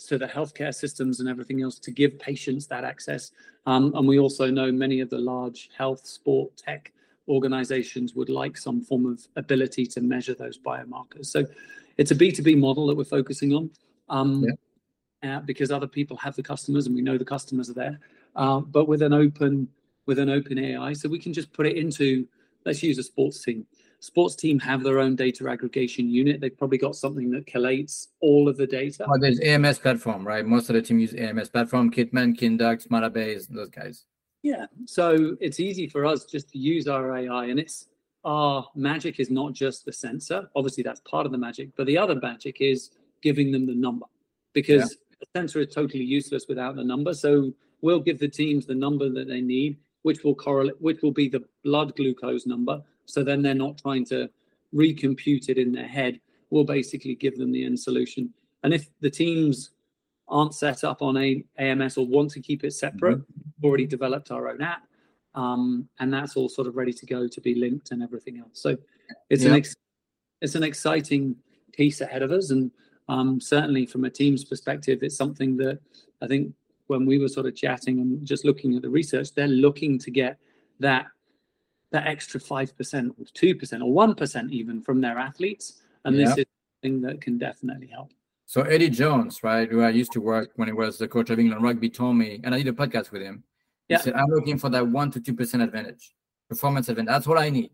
to 0.07 0.17
the 0.17 0.25
healthcare 0.25 0.73
systems 0.73 1.19
and 1.19 1.29
everything 1.29 1.61
else 1.61 1.79
to 1.79 1.91
give 1.91 2.17
patients 2.19 2.67
that 2.67 2.83
access. 2.83 3.31
Um, 3.65 3.93
and 3.95 4.07
we 4.07 4.19
also 4.19 4.49
know 4.49 4.71
many 4.71 4.99
of 4.99 5.09
the 5.09 5.17
large 5.17 5.69
health, 5.77 6.05
sport, 6.05 6.55
tech 6.57 6.91
organizations 7.27 8.13
would 8.15 8.29
like 8.29 8.57
some 8.57 8.81
form 8.81 9.05
of 9.05 9.25
ability 9.35 9.85
to 9.85 10.01
measure 10.01 10.33
those 10.33 10.57
biomarkers. 10.57 11.27
So 11.27 11.45
it's 11.97 12.11
a 12.11 12.15
B2B 12.15 12.57
model 12.57 12.87
that 12.87 12.97
we're 12.97 13.03
focusing 13.03 13.53
on. 13.53 13.69
Um, 14.09 14.43
yeah 14.43 14.53
uh, 15.23 15.39
because 15.41 15.71
other 15.71 15.87
people 15.87 16.17
have 16.17 16.35
the 16.35 16.43
customers 16.43 16.87
and 16.87 16.95
we 16.95 17.01
know 17.01 17.17
the 17.17 17.25
customers 17.25 17.69
are 17.69 17.73
there. 17.73 17.99
Uh, 18.35 18.59
but 18.59 18.87
with 18.87 19.01
an 19.01 19.13
open 19.13 19.67
with 20.07 20.17
an 20.17 20.29
open 20.29 20.57
AI, 20.57 20.93
so 20.93 21.07
we 21.07 21.19
can 21.19 21.31
just 21.31 21.53
put 21.53 21.67
it 21.67 21.77
into 21.77 22.27
let's 22.65 22.81
use 22.81 22.97
a 22.97 23.03
sports 23.03 23.43
team. 23.43 23.65
Sports 24.01 24.35
team 24.35 24.59
have 24.59 24.81
their 24.81 24.97
own 24.97 25.15
data 25.15 25.47
aggregation 25.47 26.09
unit. 26.09 26.41
They've 26.41 26.57
probably 26.57 26.79
got 26.79 26.95
something 26.95 27.29
that 27.31 27.45
collates 27.45 28.07
all 28.19 28.49
of 28.49 28.57
the 28.57 28.65
data. 28.65 29.05
Oh, 29.07 29.19
there's 29.19 29.39
AMS 29.39 29.77
platform, 29.77 30.27
right? 30.27 30.43
Most 30.43 30.69
of 30.69 30.73
the 30.73 30.81
team 30.81 30.97
use 30.97 31.13
AMS 31.13 31.49
platform, 31.49 31.91
Kitman, 31.91 32.35
Kinduct, 32.35 32.87
Smartabase, 32.87 33.47
those 33.47 33.69
guys. 33.69 34.05
Yeah. 34.41 34.65
So 34.85 35.37
it's 35.39 35.59
easy 35.59 35.87
for 35.87 36.03
us 36.03 36.25
just 36.25 36.49
to 36.49 36.57
use 36.57 36.87
our 36.87 37.15
AI 37.15 37.45
and 37.45 37.59
it's 37.59 37.89
our 38.23 38.67
magic 38.75 39.19
is 39.19 39.29
not 39.29 39.53
just 39.53 39.85
the 39.85 39.93
sensor. 39.93 40.49
Obviously, 40.55 40.81
that's 40.81 41.01
part 41.01 41.27
of 41.27 41.31
the 41.31 41.37
magic, 41.37 41.69
but 41.75 41.85
the 41.85 41.97
other 41.97 42.15
magic 42.15 42.57
is 42.59 42.89
giving 43.21 43.51
them 43.51 43.67
the 43.67 43.75
number 43.75 44.07
because 44.53 44.97
the 45.19 45.27
sensor 45.35 45.59
is 45.59 45.73
totally 45.73 46.03
useless 46.03 46.45
without 46.49 46.75
the 46.75 46.83
number. 46.83 47.13
So 47.13 47.53
we'll 47.81 47.99
give 47.99 48.17
the 48.17 48.27
teams 48.27 48.65
the 48.65 48.73
number 48.73 49.09
that 49.09 49.27
they 49.27 49.41
need, 49.41 49.77
which 50.01 50.23
will 50.23 50.35
correlate, 50.35 50.81
which 50.81 51.03
will 51.03 51.11
be 51.11 51.29
the 51.29 51.43
blood 51.63 51.95
glucose 51.95 52.47
number. 52.47 52.81
So 53.11 53.23
then 53.23 53.41
they're 53.41 53.53
not 53.53 53.77
trying 53.77 54.05
to 54.05 54.29
recompute 54.73 55.49
it 55.49 55.57
in 55.57 55.71
their 55.71 55.87
head. 55.87 56.19
We'll 56.49 56.63
basically 56.63 57.15
give 57.15 57.37
them 57.37 57.51
the 57.51 57.65
end 57.65 57.79
solution. 57.79 58.33
And 58.63 58.73
if 58.73 58.89
the 58.99 59.09
teams 59.09 59.71
aren't 60.27 60.55
set 60.55 60.83
up 60.83 61.01
on 61.01 61.17
a 61.17 61.43
AMS 61.57 61.97
or 61.97 62.07
want 62.07 62.31
to 62.31 62.39
keep 62.39 62.63
it 62.63 62.71
separate, 62.71 63.19
mm-hmm. 63.19 63.65
already 63.65 63.85
developed 63.85 64.31
our 64.31 64.49
own 64.49 64.61
app, 64.61 64.83
um, 65.35 65.87
and 65.99 66.13
that's 66.13 66.35
all 66.35 66.49
sort 66.49 66.67
of 66.67 66.75
ready 66.75 66.93
to 66.93 67.05
go 67.05 67.27
to 67.27 67.41
be 67.41 67.55
linked 67.55 67.91
and 67.91 68.01
everything 68.01 68.39
else. 68.39 68.53
So 68.53 68.77
it's 69.29 69.43
an 69.43 69.53
ex- 69.53 69.75
it's 70.41 70.55
an 70.55 70.63
exciting 70.63 71.35
piece 71.73 72.01
ahead 72.01 72.21
of 72.21 72.31
us, 72.31 72.51
and 72.51 72.71
um, 73.09 73.41
certainly, 73.41 73.85
from 73.85 74.05
a 74.05 74.09
team's 74.09 74.45
perspective, 74.45 74.99
it's 75.01 75.17
something 75.17 75.57
that 75.57 75.79
I 76.21 76.27
think 76.27 76.53
when 76.87 77.05
we 77.05 77.19
were 77.19 77.27
sort 77.27 77.45
of 77.45 77.55
chatting 77.55 77.99
and 77.99 78.25
just 78.25 78.45
looking 78.45 78.75
at 78.75 78.81
the 78.81 78.89
research, 78.89 79.33
they're 79.33 79.47
looking 79.47 79.99
to 79.99 80.11
get 80.11 80.37
that 80.79 81.05
that 81.91 82.07
extra 82.07 82.39
five 82.39 82.75
percent, 82.77 83.13
or 83.19 83.25
two 83.33 83.55
percent, 83.55 83.83
or 83.83 83.91
one 83.91 84.15
percent 84.15 84.51
even 84.51 84.81
from 84.81 85.01
their 85.01 85.17
athletes, 85.17 85.81
and 86.05 86.15
yeah. 86.15 86.25
this 86.25 86.37
is 86.39 86.45
something 86.81 87.01
that 87.01 87.21
can 87.21 87.37
definitely 87.37 87.87
help. 87.87 88.11
So 88.45 88.63
Eddie 88.63 88.89
Jones, 88.89 89.43
right, 89.43 89.69
who 89.69 89.81
I 89.81 89.89
used 89.89 90.11
to 90.13 90.21
work 90.21 90.51
when 90.55 90.67
he 90.67 90.73
was 90.73 90.97
the 90.97 91.07
coach 91.07 91.29
of 91.29 91.39
England 91.39 91.63
rugby, 91.63 91.89
told 91.89 92.17
me, 92.17 92.41
and 92.43 92.53
I 92.53 92.57
did 92.57 92.67
a 92.67 92.73
podcast 92.73 93.11
with 93.11 93.21
him. 93.21 93.43
He 93.87 93.93
yeah. 93.93 94.01
said, 94.01 94.13
"I'm 94.13 94.29
looking 94.29 94.57
for 94.57 94.69
that 94.69 94.87
one 94.87 95.11
to 95.11 95.21
two 95.21 95.33
percent 95.33 95.63
advantage, 95.63 96.13
performance 96.49 96.89
advantage. 96.89 97.11
That's 97.11 97.27
what 97.27 97.37
I 97.37 97.49
need." 97.49 97.71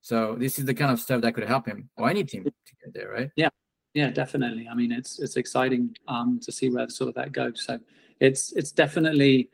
So 0.00 0.36
this 0.38 0.58
is 0.58 0.64
the 0.64 0.74
kind 0.74 0.92
of 0.92 1.00
stuff 1.00 1.20
that 1.22 1.34
could 1.34 1.44
help 1.44 1.66
him 1.66 1.90
or 1.96 2.08
any 2.08 2.24
team 2.24 2.44
to 2.44 2.52
get 2.84 2.94
there, 2.94 3.10
right? 3.10 3.30
Yeah, 3.36 3.50
yeah, 3.94 4.10
definitely. 4.10 4.68
I 4.68 4.74
mean, 4.74 4.92
it's 4.92 5.18
it's 5.18 5.36
exciting 5.36 5.96
um, 6.06 6.38
to 6.42 6.52
see 6.52 6.70
where 6.70 6.88
sort 6.88 7.08
of 7.08 7.14
that 7.16 7.32
goes. 7.32 7.64
So 7.64 7.78
it's 8.20 8.52
it's 8.52 8.72
definitely 8.72 9.50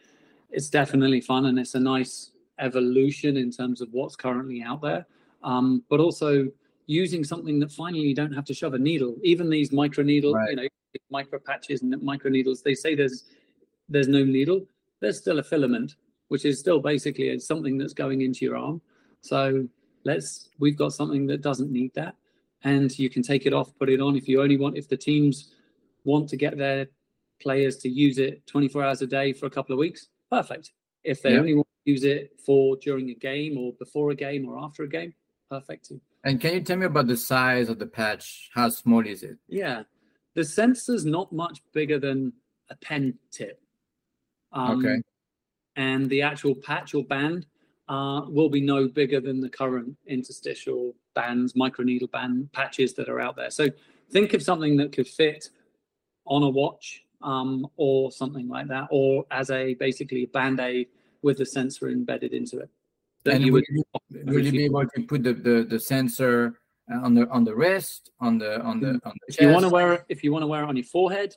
it's 0.50 0.68
definitely 0.68 1.20
fun, 1.20 1.46
and 1.46 1.58
it's 1.58 1.74
a 1.74 1.80
nice 1.80 2.30
evolution 2.58 3.36
in 3.36 3.50
terms 3.50 3.80
of 3.80 3.88
what's 3.92 4.16
currently 4.16 4.62
out 4.62 4.82
there. 4.82 5.06
Um, 5.42 5.82
but 5.90 6.00
also 6.00 6.48
using 6.86 7.24
something 7.24 7.58
that 7.60 7.72
finally 7.72 8.02
you 8.02 8.14
don't 8.14 8.32
have 8.32 8.44
to 8.46 8.54
shove 8.54 8.74
a 8.74 8.78
needle. 8.78 9.16
Even 9.22 9.50
these 9.50 9.72
micro 9.72 10.04
needle, 10.04 10.34
right. 10.34 10.50
you 10.50 10.56
know, 10.56 10.68
micro 11.10 11.38
patches 11.38 11.82
and 11.82 12.00
micro 12.02 12.30
needles. 12.30 12.62
They 12.62 12.74
say 12.74 12.94
there's 12.94 13.24
there's 13.88 14.08
no 14.08 14.24
needle. 14.24 14.66
There's 15.00 15.18
still 15.18 15.38
a 15.38 15.42
filament, 15.42 15.96
which 16.28 16.44
is 16.44 16.58
still 16.58 16.80
basically 16.80 17.38
something 17.40 17.76
that's 17.76 17.92
going 17.92 18.22
into 18.22 18.44
your 18.44 18.56
arm. 18.56 18.80
So 19.20 19.68
let's 20.04 20.48
we've 20.58 20.76
got 20.76 20.92
something 20.92 21.26
that 21.26 21.42
doesn't 21.42 21.70
need 21.70 21.92
that 21.94 22.16
and 22.64 22.98
you 22.98 23.10
can 23.10 23.22
take 23.22 23.46
it 23.46 23.52
off, 23.52 23.76
put 23.78 23.90
it 23.90 24.00
on 24.00 24.16
if 24.16 24.26
you 24.26 24.42
only 24.42 24.56
want. 24.56 24.76
If 24.76 24.88
the 24.88 24.96
teams 24.96 25.54
want 26.04 26.28
to 26.30 26.36
get 26.36 26.56
their 26.56 26.86
players 27.40 27.76
to 27.78 27.88
use 27.88 28.18
it 28.18 28.46
24 28.46 28.82
hours 28.82 29.02
a 29.02 29.06
day 29.06 29.32
for 29.32 29.46
a 29.46 29.50
couple 29.50 29.74
of 29.74 29.78
weeks, 29.78 30.08
perfect. 30.30 30.72
If 31.04 31.22
they 31.22 31.32
yeah. 31.32 31.38
only 31.38 31.54
want 31.54 31.68
to 31.84 31.90
use 31.90 32.04
it 32.04 32.40
for 32.44 32.76
during 32.76 33.10
a 33.10 33.14
game 33.14 33.58
or 33.58 33.72
before 33.74 34.10
a 34.10 34.14
game 34.14 34.48
or 34.48 34.58
after 34.58 34.82
a 34.82 34.88
game, 34.88 35.14
perfect. 35.50 35.92
And 36.24 36.40
can 36.40 36.54
you 36.54 36.60
tell 36.62 36.78
me 36.78 36.86
about 36.86 37.06
the 37.06 37.16
size 37.16 37.68
of 37.68 37.78
the 37.78 37.86
patch? 37.86 38.50
How 38.54 38.70
small 38.70 39.06
is 39.06 39.22
it? 39.22 39.36
Yeah, 39.46 39.82
the 40.34 40.44
sensor's 40.44 41.04
not 41.04 41.32
much 41.32 41.60
bigger 41.72 41.98
than 41.98 42.32
a 42.70 42.76
pen 42.76 43.18
tip. 43.30 43.60
Um, 44.52 44.84
okay. 44.84 45.02
And 45.76 46.08
the 46.08 46.22
actual 46.22 46.54
patch 46.54 46.94
or 46.94 47.04
band 47.04 47.46
uh, 47.88 48.22
will 48.28 48.48
be 48.48 48.60
no 48.60 48.88
bigger 48.88 49.20
than 49.20 49.40
the 49.40 49.48
current 49.48 49.96
interstitial 50.06 50.94
bands, 51.14 51.52
microneedle 51.52 52.10
band 52.10 52.50
patches 52.52 52.94
that 52.94 53.08
are 53.08 53.20
out 53.20 53.36
there. 53.36 53.50
So 53.50 53.68
think 54.10 54.34
of 54.34 54.42
something 54.42 54.76
that 54.78 54.92
could 54.92 55.08
fit 55.08 55.50
on 56.26 56.42
a 56.42 56.48
watch 56.48 57.03
um, 57.24 57.66
or 57.76 58.12
something 58.12 58.48
like 58.48 58.68
that, 58.68 58.86
or 58.90 59.24
as 59.30 59.50
a 59.50 59.74
basically 59.74 60.24
a 60.24 60.26
band 60.26 60.60
aid 60.60 60.88
with 61.22 61.38
the 61.38 61.46
sensor 61.46 61.88
embedded 61.88 62.32
into 62.32 62.58
it. 62.60 62.68
and 63.26 63.44
you 63.44 63.52
would, 63.52 63.64
you, 63.70 63.82
will 64.26 64.44
you 64.44 64.52
be 64.52 64.64
able 64.64 64.86
to 64.86 65.02
put 65.02 65.22
the, 65.22 65.32
the, 65.32 65.66
the 65.68 65.80
sensor 65.80 66.60
on 67.02 67.14
the 67.14 67.28
on 67.30 67.44
the 67.44 67.54
wrist, 67.54 68.10
on 68.20 68.38
the 68.38 68.60
on 68.62 68.78
the 68.80 69.00
on 69.04 69.14
the 69.20 69.26
If 69.28 69.40
you 69.40 69.48
want 69.48 69.64
to 69.64 69.70
wear 69.70 69.94
it, 69.94 70.04
if 70.08 70.22
you 70.22 70.32
want 70.32 70.42
to 70.42 70.46
wear 70.46 70.62
it 70.62 70.68
on 70.68 70.76
your 70.76 70.84
forehead, 70.84 71.34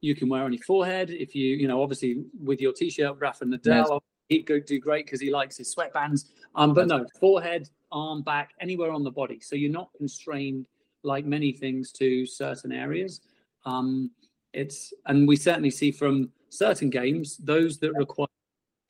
you 0.00 0.14
can 0.14 0.28
wear 0.28 0.42
it 0.42 0.46
on 0.46 0.52
your 0.52 0.62
forehead. 0.64 1.10
If 1.10 1.34
you 1.34 1.56
you 1.56 1.68
know 1.68 1.82
obviously 1.82 2.24
with 2.42 2.60
your 2.60 2.72
t-shirt, 2.72 3.16
Rafa 3.20 3.44
Nadal, 3.44 3.64
yes 3.64 4.00
he'd 4.32 4.46
go 4.46 4.58
do 4.58 4.80
great 4.80 5.06
because 5.06 5.20
he 5.20 5.30
likes 5.30 5.56
his 5.56 5.74
sweatbands. 5.74 6.30
Um, 6.54 6.74
but 6.74 6.88
no, 6.88 7.06
forehead, 7.20 7.68
arm, 7.90 8.22
back, 8.22 8.50
anywhere 8.60 8.92
on 8.92 9.04
the 9.04 9.10
body. 9.10 9.40
So 9.40 9.56
you're 9.56 9.70
not 9.70 9.90
constrained 9.96 10.66
like 11.02 11.24
many 11.24 11.52
things 11.52 11.92
to 11.92 12.26
certain 12.26 12.72
areas. 12.72 13.20
Um, 13.64 14.10
it's 14.52 14.92
and 15.06 15.26
we 15.26 15.36
certainly 15.36 15.70
see 15.70 15.90
from 15.90 16.30
certain 16.50 16.90
games 16.90 17.36
those 17.38 17.78
that 17.78 17.92
require 17.94 18.26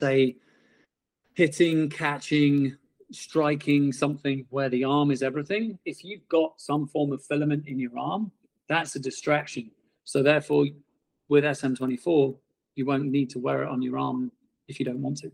say 0.01 0.35
hitting, 1.35 1.89
catching, 1.89 2.75
striking 3.11 3.91
something 3.91 4.45
where 4.49 4.69
the 4.69 4.83
arm 4.83 5.11
is 5.11 5.23
everything. 5.23 5.79
If 5.85 6.03
you've 6.03 6.27
got 6.27 6.59
some 6.59 6.87
form 6.87 7.11
of 7.11 7.23
filament 7.23 7.67
in 7.67 7.79
your 7.79 7.97
arm, 7.97 8.31
that's 8.67 8.95
a 8.95 8.99
distraction. 8.99 9.71
So 10.03 10.21
therefore, 10.21 10.65
with 11.29 11.43
SM24, 11.43 12.35
you 12.75 12.85
won't 12.85 13.05
need 13.05 13.29
to 13.31 13.39
wear 13.39 13.63
it 13.63 13.69
on 13.69 13.81
your 13.81 13.97
arm 13.97 14.31
if 14.67 14.79
you 14.79 14.85
don't 14.85 15.01
want 15.01 15.17
to. 15.19 15.31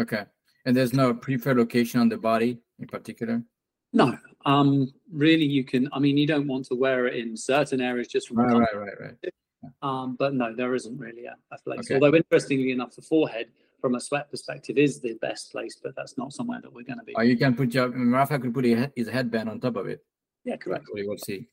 Okay. 0.00 0.24
And 0.64 0.76
there's 0.76 0.92
no 0.92 1.14
preferred 1.14 1.58
location 1.58 2.00
on 2.00 2.08
the 2.08 2.18
body 2.18 2.58
in 2.78 2.86
particular? 2.86 3.42
No. 3.92 4.18
Um, 4.44 4.92
really, 5.12 5.44
you 5.44 5.64
can, 5.64 5.88
I 5.92 5.98
mean, 5.98 6.16
you 6.16 6.26
don't 6.26 6.46
want 6.46 6.66
to 6.66 6.74
wear 6.74 7.06
it 7.06 7.16
in 7.16 7.36
certain 7.36 7.80
areas 7.80 8.08
just 8.08 8.28
from 8.28 8.38
right, 8.38 8.52
right, 8.52 8.76
right, 8.76 9.00
right. 9.00 9.32
Um, 9.82 10.16
but 10.18 10.34
no, 10.34 10.54
there 10.54 10.74
isn't 10.74 10.98
really 10.98 11.26
a, 11.26 11.36
a 11.50 11.58
place. 11.58 11.80
Okay. 11.80 11.94
Although, 11.94 12.16
interestingly 12.16 12.70
enough, 12.70 12.94
the 12.94 13.02
forehead 13.02 13.48
from 13.80 13.94
a 13.94 14.00
sweat 14.00 14.30
perspective 14.30 14.78
is 14.78 15.00
the 15.00 15.14
best 15.14 15.52
place, 15.52 15.76
but 15.82 15.94
that's 15.96 16.18
not 16.18 16.32
somewhere 16.32 16.60
that 16.60 16.72
we're 16.72 16.84
going 16.84 16.98
to 16.98 17.04
be. 17.04 17.14
Oh, 17.16 17.22
you 17.22 17.36
can 17.36 17.54
put 17.54 17.74
your, 17.74 17.88
Rafa 17.88 18.38
could 18.38 18.54
put 18.54 18.64
his 18.64 19.08
headband 19.08 19.48
on 19.48 19.60
top 19.60 19.76
of 19.76 19.86
it. 19.86 20.04
Yeah, 20.44 20.56
correct. 20.56 20.86
We 20.92 21.06
will 21.06 21.18
see. 21.18 21.48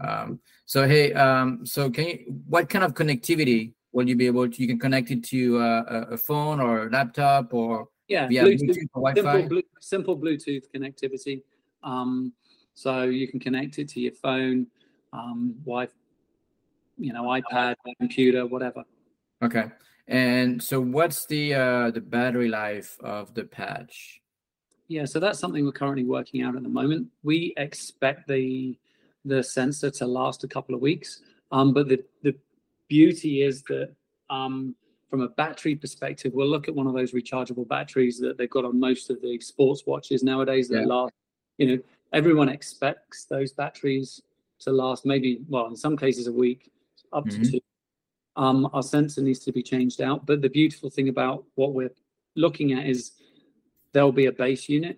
Um, 0.00 0.40
so, 0.64 0.86
hey, 0.86 1.12
um, 1.12 1.66
so 1.66 1.90
can 1.90 2.06
you, 2.06 2.42
what 2.48 2.68
kind 2.68 2.84
of 2.84 2.94
connectivity 2.94 3.72
will 3.92 4.08
you 4.08 4.16
be 4.16 4.26
able 4.26 4.48
to 4.48 4.62
you 4.62 4.68
can 4.68 4.78
connect 4.78 5.10
it 5.10 5.24
to 5.24 5.58
uh, 5.58 6.06
a 6.10 6.16
phone 6.16 6.60
or 6.60 6.86
a 6.86 6.90
laptop 6.90 7.52
or 7.54 7.88
yeah 8.06 8.28
Bluetooth, 8.28 8.60
Bluetooth 8.60 8.88
or 8.94 9.10
Wi-Fi? 9.10 9.40
Simple, 9.40 9.62
simple 9.80 10.18
Bluetooth 10.18 10.64
connectivity. 10.74 11.42
Um, 11.82 12.32
so 12.74 13.04
you 13.04 13.26
can 13.26 13.40
connect 13.40 13.78
it 13.78 13.88
to 13.88 14.00
your 14.00 14.12
phone, 14.12 14.66
um, 15.12 15.54
Wi, 15.64 15.88
you 16.98 17.12
know, 17.12 17.24
iPad, 17.24 17.74
computer, 17.98 18.46
whatever. 18.46 18.84
Okay. 19.42 19.66
And 20.08 20.62
so, 20.62 20.80
what's 20.80 21.26
the 21.26 21.54
uh, 21.54 21.90
the 21.90 22.00
battery 22.00 22.48
life 22.48 22.96
of 23.00 23.34
the 23.34 23.44
patch? 23.44 24.20
Yeah, 24.88 25.04
so 25.04 25.20
that's 25.20 25.38
something 25.38 25.64
we're 25.64 25.72
currently 25.72 26.04
working 26.04 26.42
out 26.42 26.56
at 26.56 26.62
the 26.62 26.68
moment. 26.68 27.08
We 27.22 27.52
expect 27.58 28.26
the 28.26 28.78
the 29.24 29.42
sensor 29.42 29.90
to 29.90 30.06
last 30.06 30.44
a 30.44 30.48
couple 30.48 30.74
of 30.74 30.80
weeks, 30.80 31.20
um, 31.52 31.74
but 31.74 31.88
the 31.88 32.02
the 32.22 32.34
beauty 32.88 33.42
is 33.42 33.62
that 33.64 33.94
um, 34.30 34.74
from 35.10 35.20
a 35.20 35.28
battery 35.28 35.76
perspective, 35.76 36.32
we'll 36.34 36.48
look 36.48 36.68
at 36.68 36.74
one 36.74 36.86
of 36.86 36.94
those 36.94 37.12
rechargeable 37.12 37.68
batteries 37.68 38.18
that 38.18 38.38
they've 38.38 38.48
got 38.48 38.64
on 38.64 38.80
most 38.80 39.10
of 39.10 39.20
the 39.20 39.38
sports 39.40 39.84
watches 39.86 40.22
nowadays 40.22 40.68
that 40.68 40.80
yeah. 40.80 40.86
last. 40.86 41.12
You 41.58 41.66
know, 41.66 41.82
everyone 42.12 42.48
expects 42.48 43.24
those 43.24 43.52
batteries 43.52 44.22
to 44.60 44.70
last 44.70 45.04
maybe, 45.04 45.40
well, 45.48 45.66
in 45.66 45.76
some 45.76 45.96
cases 45.96 46.28
a 46.28 46.32
week, 46.32 46.70
up 47.12 47.28
to 47.28 47.50
two. 47.50 47.60
Um, 48.36 48.68
our 48.72 48.82
sensor 48.82 49.20
needs 49.20 49.40
to 49.40 49.52
be 49.52 49.62
changed 49.62 50.00
out. 50.00 50.26
But 50.26 50.42
the 50.42 50.48
beautiful 50.48 50.90
thing 50.90 51.08
about 51.08 51.44
what 51.56 51.74
we're 51.74 51.94
looking 52.36 52.72
at 52.72 52.86
is 52.86 53.12
there'll 53.92 54.12
be 54.12 54.26
a 54.26 54.32
base 54.32 54.68
unit 54.68 54.96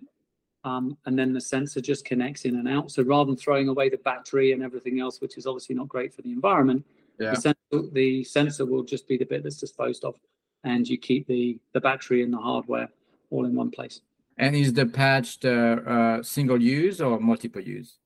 um, 0.63 0.97
and 1.05 1.17
then 1.17 1.33
the 1.33 1.41
sensor 1.41 1.81
just 1.81 2.05
connects 2.05 2.45
in 2.45 2.55
and 2.55 2.67
out. 2.67 2.91
So 2.91 3.03
rather 3.03 3.27
than 3.27 3.37
throwing 3.37 3.67
away 3.67 3.89
the 3.89 3.97
battery 3.97 4.51
and 4.51 4.61
everything 4.63 4.99
else, 4.99 5.19
which 5.19 5.37
is 5.37 5.47
obviously 5.47 5.75
not 5.75 5.87
great 5.87 6.13
for 6.13 6.21
the 6.21 6.31
environment, 6.31 6.85
yeah. 7.19 7.31
the, 7.31 7.41
sensor, 7.41 7.89
the 7.93 8.23
sensor 8.23 8.65
will 8.65 8.83
just 8.83 9.07
be 9.07 9.17
the 9.17 9.25
bit 9.25 9.43
that's 9.43 9.57
disposed 9.57 10.03
of, 10.03 10.15
and 10.63 10.87
you 10.87 10.97
keep 10.97 11.25
the 11.27 11.59
the 11.73 11.81
battery 11.81 12.23
and 12.23 12.31
the 12.31 12.37
hardware 12.37 12.89
all 13.31 13.45
in 13.45 13.55
one 13.55 13.71
place. 13.71 14.01
And 14.37 14.55
is 14.55 14.73
the 14.73 14.85
patch 14.85 15.39
the 15.39 15.83
uh, 15.85 16.23
single 16.23 16.61
use 16.61 17.01
or 17.01 17.19
multiple 17.19 17.61
use? 17.61 17.97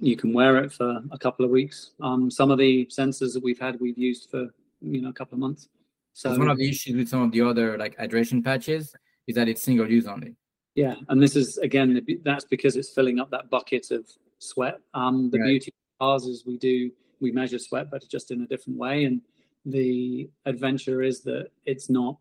You 0.00 0.16
can 0.16 0.32
wear 0.32 0.58
it 0.58 0.72
for 0.72 1.00
a 1.10 1.18
couple 1.18 1.44
of 1.44 1.50
weeks. 1.50 1.90
Um, 2.00 2.30
some 2.30 2.50
of 2.50 2.58
the 2.58 2.86
sensors 2.86 3.32
that 3.34 3.42
we've 3.42 3.58
had, 3.58 3.80
we've 3.80 3.98
used 3.98 4.30
for 4.30 4.46
you 4.80 5.02
know 5.02 5.08
a 5.08 5.12
couple 5.12 5.34
of 5.34 5.40
months. 5.40 5.68
So 6.12 6.36
one 6.36 6.48
of 6.48 6.58
the 6.58 6.68
issues 6.68 6.96
with 6.96 7.08
some 7.08 7.22
of 7.22 7.32
the 7.32 7.42
other 7.42 7.78
like 7.78 7.96
hydration 7.96 8.44
patches 8.44 8.94
is 9.26 9.34
that 9.36 9.48
it's 9.48 9.62
single 9.62 9.90
use 9.90 10.06
only. 10.06 10.34
Yeah, 10.74 10.94
and 11.08 11.22
this 11.22 11.36
is 11.36 11.58
again 11.58 12.00
that's 12.24 12.44
because 12.44 12.76
it's 12.76 12.90
filling 12.90 13.18
up 13.18 13.30
that 13.30 13.50
bucket 13.50 13.90
of 13.90 14.06
sweat. 14.38 14.80
Um, 14.94 15.30
the 15.30 15.38
right. 15.38 15.46
beauty 15.46 15.72
of 16.00 16.06
ours 16.06 16.24
is 16.24 16.44
we 16.46 16.58
do 16.58 16.90
we 17.20 17.32
measure 17.32 17.58
sweat, 17.58 17.90
but 17.90 18.08
just 18.08 18.30
in 18.30 18.42
a 18.42 18.46
different 18.46 18.78
way. 18.78 19.04
And 19.04 19.20
the 19.66 20.30
adventure 20.46 21.02
is 21.02 21.22
that 21.22 21.48
it's 21.66 21.90
not 21.90 22.18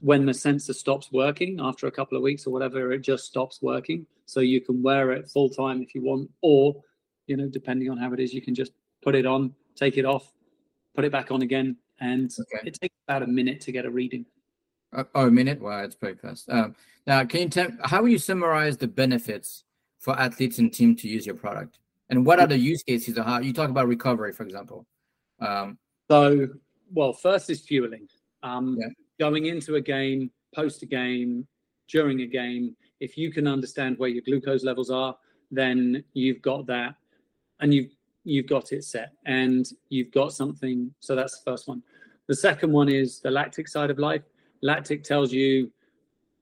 when 0.00 0.24
the 0.24 0.34
sensor 0.34 0.72
stops 0.72 1.10
working 1.12 1.58
after 1.60 1.86
a 1.86 1.90
couple 1.90 2.16
of 2.16 2.22
weeks 2.22 2.46
or 2.46 2.50
whatever, 2.50 2.92
it 2.92 3.00
just 3.00 3.24
stops 3.24 3.60
working. 3.62 4.06
So 4.26 4.40
you 4.40 4.60
can 4.60 4.82
wear 4.82 5.12
it 5.12 5.28
full 5.28 5.48
time 5.48 5.82
if 5.82 5.94
you 5.94 6.02
want, 6.02 6.30
or 6.40 6.76
you 7.28 7.36
know, 7.36 7.48
depending 7.48 7.90
on 7.90 7.98
how 7.98 8.12
it 8.12 8.20
is, 8.20 8.32
you 8.32 8.42
can 8.42 8.54
just 8.54 8.72
put 9.02 9.14
it 9.14 9.26
on, 9.26 9.54
take 9.76 9.96
it 9.96 10.04
off, 10.04 10.32
put 10.94 11.04
it 11.04 11.12
back 11.12 11.30
on 11.30 11.42
again, 11.42 11.76
and 12.00 12.32
okay. 12.40 12.68
it 12.68 12.78
takes 12.80 12.94
about 13.06 13.22
a 13.22 13.26
minute 13.26 13.60
to 13.62 13.72
get 13.72 13.84
a 13.84 13.90
reading. 13.90 14.24
Uh, 14.92 15.04
oh, 15.14 15.26
a 15.26 15.30
minute? 15.30 15.60
Wow, 15.60 15.82
it's 15.82 15.94
pretty 15.94 16.18
fast. 16.18 16.48
Um, 16.48 16.74
now, 17.06 17.24
can 17.24 17.40
you 17.42 17.48
tell 17.48 17.68
how 17.84 18.02
will 18.02 18.08
you 18.08 18.18
summarize 18.18 18.76
the 18.76 18.88
benefits 18.88 19.64
for 19.98 20.18
athletes 20.18 20.58
and 20.58 20.72
team 20.72 20.96
to 20.96 21.08
use 21.08 21.26
your 21.26 21.34
product? 21.34 21.78
And 22.10 22.24
what 22.24 22.40
are 22.40 22.46
the 22.46 22.56
use 22.56 22.82
cases? 22.82 23.18
Or 23.18 23.22
how 23.22 23.40
you 23.40 23.52
talk 23.52 23.68
about 23.68 23.86
recovery, 23.86 24.32
for 24.32 24.44
example? 24.44 24.86
Um, 25.40 25.78
so, 26.10 26.48
well, 26.92 27.12
first 27.12 27.50
is 27.50 27.60
fueling. 27.60 28.08
Um, 28.42 28.78
yeah. 28.80 28.88
Going 29.18 29.46
into 29.46 29.74
a 29.74 29.80
game, 29.80 30.30
post 30.54 30.82
a 30.82 30.86
game, 30.86 31.46
during 31.88 32.20
a 32.20 32.26
game, 32.26 32.76
if 33.00 33.16
you 33.18 33.32
can 33.32 33.46
understand 33.46 33.98
where 33.98 34.08
your 34.08 34.22
glucose 34.22 34.64
levels 34.64 34.90
are, 34.90 35.16
then 35.50 36.04
you've 36.12 36.42
got 36.42 36.66
that, 36.66 36.94
and 37.60 37.72
you've 37.72 37.90
you've 38.24 38.46
got 38.46 38.72
it 38.72 38.84
set, 38.84 39.12
and 39.26 39.68
you've 39.88 40.10
got 40.12 40.32
something. 40.32 40.92
So 41.00 41.14
that's 41.14 41.38
the 41.38 41.50
first 41.50 41.68
one. 41.68 41.82
The 42.26 42.36
second 42.36 42.72
one 42.72 42.88
is 42.88 43.20
the 43.20 43.30
lactic 43.30 43.68
side 43.68 43.90
of 43.90 43.98
life. 43.98 44.22
Lactic 44.62 45.02
tells 45.02 45.32
you 45.32 45.70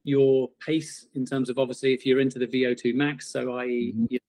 your 0.03 0.49
pace 0.65 1.09
in 1.15 1.25
terms 1.25 1.51
of 1.51 1.59
obviously 1.59 1.93
if 1.93 2.07
you're 2.07 2.21
into 2.21 2.39
the 2.39 2.47
VO2 2.47 2.95
max, 2.95 3.29
so 3.29 3.57
i.e., 3.57 3.93
mm-hmm. 3.93 4.07
you're 4.09 4.21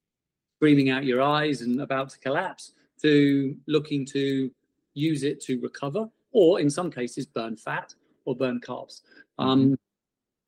screaming 0.57 0.89
out 0.89 1.05
your 1.05 1.21
eyes 1.21 1.61
and 1.61 1.81
about 1.81 2.09
to 2.09 2.19
collapse, 2.19 2.73
to 3.01 3.55
looking 3.67 4.05
to 4.05 4.51
use 4.93 5.23
it 5.23 5.39
to 5.41 5.59
recover, 5.61 6.07
or 6.31 6.59
in 6.59 6.69
some 6.69 6.91
cases, 6.91 7.25
burn 7.25 7.55
fat 7.55 7.93
or 8.25 8.35
burn 8.35 8.59
carbs. 8.59 9.01
Mm-hmm. 9.39 9.49
Um, 9.49 9.79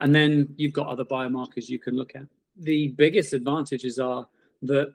and 0.01 0.15
then 0.15 0.53
you've 0.57 0.73
got 0.73 0.87
other 0.87 1.05
biomarkers 1.05 1.69
you 1.69 1.79
can 1.79 1.95
look 1.95 2.15
at. 2.15 2.23
The 2.57 2.89
biggest 2.89 3.33
advantages 3.33 3.99
are 3.99 4.27
that 4.63 4.93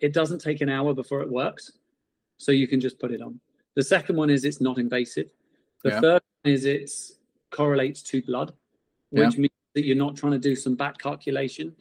it 0.00 0.12
doesn't 0.12 0.40
take 0.40 0.60
an 0.60 0.68
hour 0.68 0.94
before 0.94 1.22
it 1.22 1.30
works, 1.30 1.72
so 2.38 2.52
you 2.52 2.68
can 2.68 2.80
just 2.80 2.98
put 2.98 3.10
it 3.10 3.22
on. 3.22 3.40
The 3.74 3.82
second 3.82 4.16
one 4.16 4.30
is 4.30 4.44
it's 4.44 4.60
not 4.60 4.78
invasive. 4.78 5.28
The 5.82 5.90
yeah. 5.90 6.00
third 6.00 6.22
is 6.44 6.64
it 6.64 6.90
correlates 7.50 8.02
to 8.02 8.22
blood, 8.22 8.52
which 9.10 9.34
yeah. 9.34 9.40
means 9.40 9.52
that 9.74 9.84
you're 9.84 9.96
not 9.96 10.16
trying 10.16 10.32
to 10.32 10.38
do 10.38 10.56
some 10.56 10.74
back 10.74 10.98
calculation. 10.98 11.74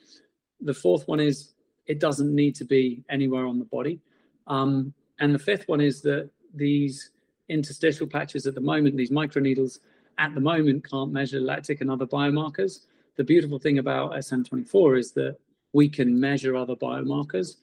The 0.61 0.73
fourth 0.73 1.07
one 1.07 1.19
is 1.19 1.53
it 1.87 1.99
doesn't 1.99 2.33
need 2.33 2.55
to 2.55 2.65
be 2.65 3.03
anywhere 3.09 3.45
on 3.45 3.59
the 3.59 3.65
body. 3.65 4.01
Um, 4.47 4.93
and 5.19 5.33
the 5.33 5.39
fifth 5.39 5.67
one 5.67 5.81
is 5.81 6.01
that 6.01 6.29
these 6.53 7.11
interstitial 7.49 8.07
patches 8.07 8.47
at 8.47 8.55
the 8.55 8.61
moment, 8.61 8.97
these 8.97 9.11
microneedles 9.11 9.79
at 10.17 10.33
the 10.33 10.41
moment 10.41 10.89
can't 10.89 11.11
measure 11.11 11.39
lactic 11.39 11.81
and 11.81 11.91
other 11.91 12.05
biomarkers. 12.05 12.85
The 13.15 13.23
beautiful 13.23 13.59
thing 13.59 13.79
about 13.79 14.13
SM24 14.13 14.99
is 14.99 15.11
that 15.11 15.37
we 15.73 15.89
can 15.89 16.19
measure 16.19 16.55
other 16.55 16.75
biomarkers 16.75 17.57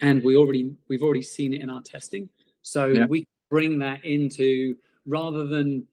and 0.00 0.22
we 0.22 0.36
already 0.36 0.74
we've 0.88 1.02
already 1.02 1.22
seen 1.22 1.52
it 1.54 1.60
in 1.60 1.70
our 1.70 1.82
testing. 1.82 2.28
So 2.62 2.86
yeah. 2.86 3.06
we 3.06 3.26
bring 3.50 3.78
that 3.80 4.04
into 4.04 4.76
rather 5.06 5.46
than 5.46 5.86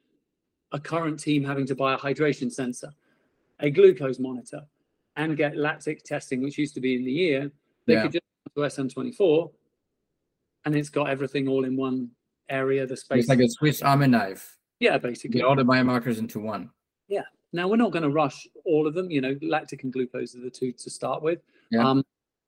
a 0.71 0.79
current 0.79 1.19
team 1.19 1.43
having 1.43 1.65
to 1.67 1.75
buy 1.75 1.93
a 1.93 1.97
hydration 1.97 2.51
sensor, 2.51 2.91
a 3.59 3.69
glucose 3.69 4.19
monitor, 4.19 4.61
and 5.17 5.35
get 5.35 5.57
lactic 5.57 6.03
testing, 6.03 6.41
which 6.41 6.57
used 6.57 6.73
to 6.75 6.81
be 6.81 6.95
in 6.95 7.03
the 7.03 7.21
ear, 7.21 7.51
they 7.85 7.93
yeah. 7.93 8.03
could 8.03 8.13
just 8.13 8.23
go 8.55 8.67
to 8.67 8.69
SM24 8.69 9.51
and 10.65 10.75
it's 10.75 10.89
got 10.89 11.09
everything 11.09 11.47
all 11.47 11.65
in 11.65 11.75
one 11.75 12.09
area. 12.49 12.85
The 12.85 12.97
space. 12.97 13.21
It's 13.21 13.29
like 13.29 13.39
a 13.39 13.49
Swiss 13.49 13.81
Army 13.81 14.07
knife. 14.07 14.57
Yeah, 14.79 14.97
basically. 14.97 15.39
Get 15.39 15.45
all 15.45 15.55
the 15.55 15.65
biomarkers 15.65 16.17
into 16.17 16.39
one. 16.39 16.69
Yeah. 17.07 17.23
Now 17.53 17.67
we're 17.67 17.75
not 17.75 17.91
going 17.91 18.03
to 18.03 18.09
rush 18.09 18.47
all 18.65 18.87
of 18.87 18.93
them. 18.93 19.11
You 19.11 19.21
know, 19.21 19.37
lactic 19.41 19.83
and 19.83 19.91
glucose 19.91 20.35
are 20.35 20.41
the 20.41 20.49
two 20.49 20.71
to 20.71 20.89
start 20.89 21.21
with. 21.21 21.39
Yeah. 21.69 21.87
Um, 21.87 22.03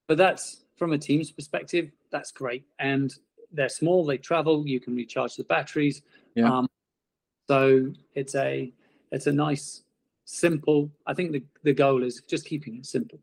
but 0.07 0.17
that's 0.17 0.62
from 0.83 0.91
a 0.91 0.97
team's 0.97 1.31
perspective, 1.31 1.91
that's 2.11 2.33
great. 2.33 2.65
And 2.77 3.15
they're 3.53 3.69
small, 3.69 4.05
they 4.05 4.17
travel, 4.17 4.67
you 4.67 4.81
can 4.81 4.93
recharge 4.93 5.37
the 5.37 5.45
batteries. 5.45 6.01
Yeah. 6.35 6.51
Um, 6.51 6.67
so 7.47 7.93
it's 8.15 8.35
a 8.35 8.73
it's 9.09 9.27
a 9.27 9.31
nice, 9.31 9.83
simple. 10.25 10.91
I 11.07 11.13
think 11.13 11.31
the, 11.31 11.41
the 11.63 11.73
goal 11.73 12.03
is 12.03 12.21
just 12.27 12.45
keeping 12.45 12.75
it 12.79 12.85
simple. 12.85 13.19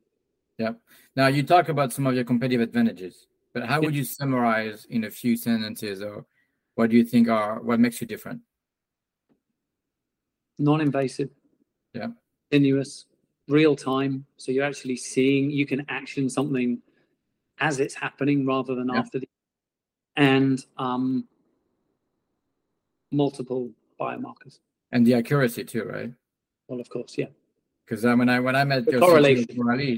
Yeah. 0.56 0.72
Now 1.16 1.26
you 1.26 1.42
talk 1.42 1.68
about 1.68 1.92
some 1.92 2.06
of 2.06 2.14
your 2.14 2.24
competitive 2.24 2.62
advantages, 2.62 3.26
but 3.52 3.66
how 3.66 3.78
would 3.82 3.94
you 3.94 4.04
summarize 4.04 4.86
in 4.88 5.04
a 5.04 5.10
few 5.10 5.36
sentences, 5.36 6.00
or 6.00 6.24
what 6.76 6.88
do 6.88 6.96
you 6.96 7.04
think 7.04 7.28
are 7.28 7.60
what 7.60 7.78
makes 7.78 8.00
you 8.00 8.06
different? 8.06 8.40
Non-invasive. 10.58 11.28
Yeah. 11.92 12.08
Continuous, 12.50 13.04
real 13.48 13.76
time. 13.76 14.24
So 14.38 14.50
you're 14.50 14.64
actually 14.64 14.96
seeing. 14.96 15.50
You 15.50 15.66
can 15.66 15.84
action 15.90 16.30
something 16.30 16.80
as 17.60 17.80
it's 17.80 17.94
happening 17.94 18.46
rather 18.46 18.74
than 18.74 18.88
yeah. 18.92 18.98
after 18.98 19.20
the. 19.20 19.28
And 20.16 20.64
um, 20.76 21.28
multiple 23.12 23.70
biomarkers. 24.00 24.58
And 24.92 25.06
the 25.06 25.14
accuracy 25.14 25.64
too, 25.64 25.84
right? 25.84 26.12
Well, 26.68 26.80
of 26.80 26.88
course, 26.88 27.16
yeah. 27.16 27.26
Because 27.86 28.04
I, 28.04 28.14
when 28.14 28.28
I 28.28 28.38
when 28.38 28.54
I 28.54 28.64
met 28.64 28.86
the 28.86 28.98
correlation, 28.98 29.46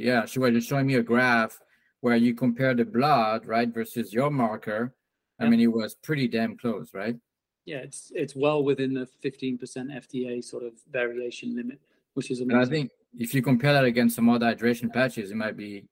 yeah, 0.01 0.25
she 0.25 0.39
was 0.39 0.53
just 0.53 0.69
showing 0.69 0.87
me 0.87 0.95
a 0.95 1.03
graph 1.03 1.61
where 2.01 2.17
you 2.17 2.35
compare 2.35 2.75
the 2.75 2.85
blood, 2.85 3.47
right, 3.47 3.73
versus 3.73 4.13
your 4.13 4.31
marker. 4.31 4.95
I 5.39 5.49
mean, 5.49 5.61
it 5.61 5.67
was 5.67 5.97
pretty 5.97 6.29
damn 6.29 6.57
close, 6.57 6.95
right? 6.95 7.17
Yeah, 7.65 7.79
it's 7.79 8.13
it's 8.15 8.35
well 8.35 8.63
within 8.63 8.95
the 8.95 9.09
15% 9.25 9.59
FDA 9.59 10.43
sort 10.43 10.65
of 10.65 10.73
variation 10.91 11.55
limit, 11.57 11.81
which 12.15 12.31
is 12.31 12.41
amazing. 12.41 12.57
And 12.57 12.67
I 12.67 12.71
think 12.71 12.91
if 13.19 13.35
you 13.35 13.43
compare 13.43 13.73
that 13.73 13.85
against 13.85 14.17
some 14.17 14.29
other 14.29 14.55
hydration 14.55 14.93
patches, 14.93 15.31
it 15.31 15.37
might 15.37 15.57
be 15.57 15.85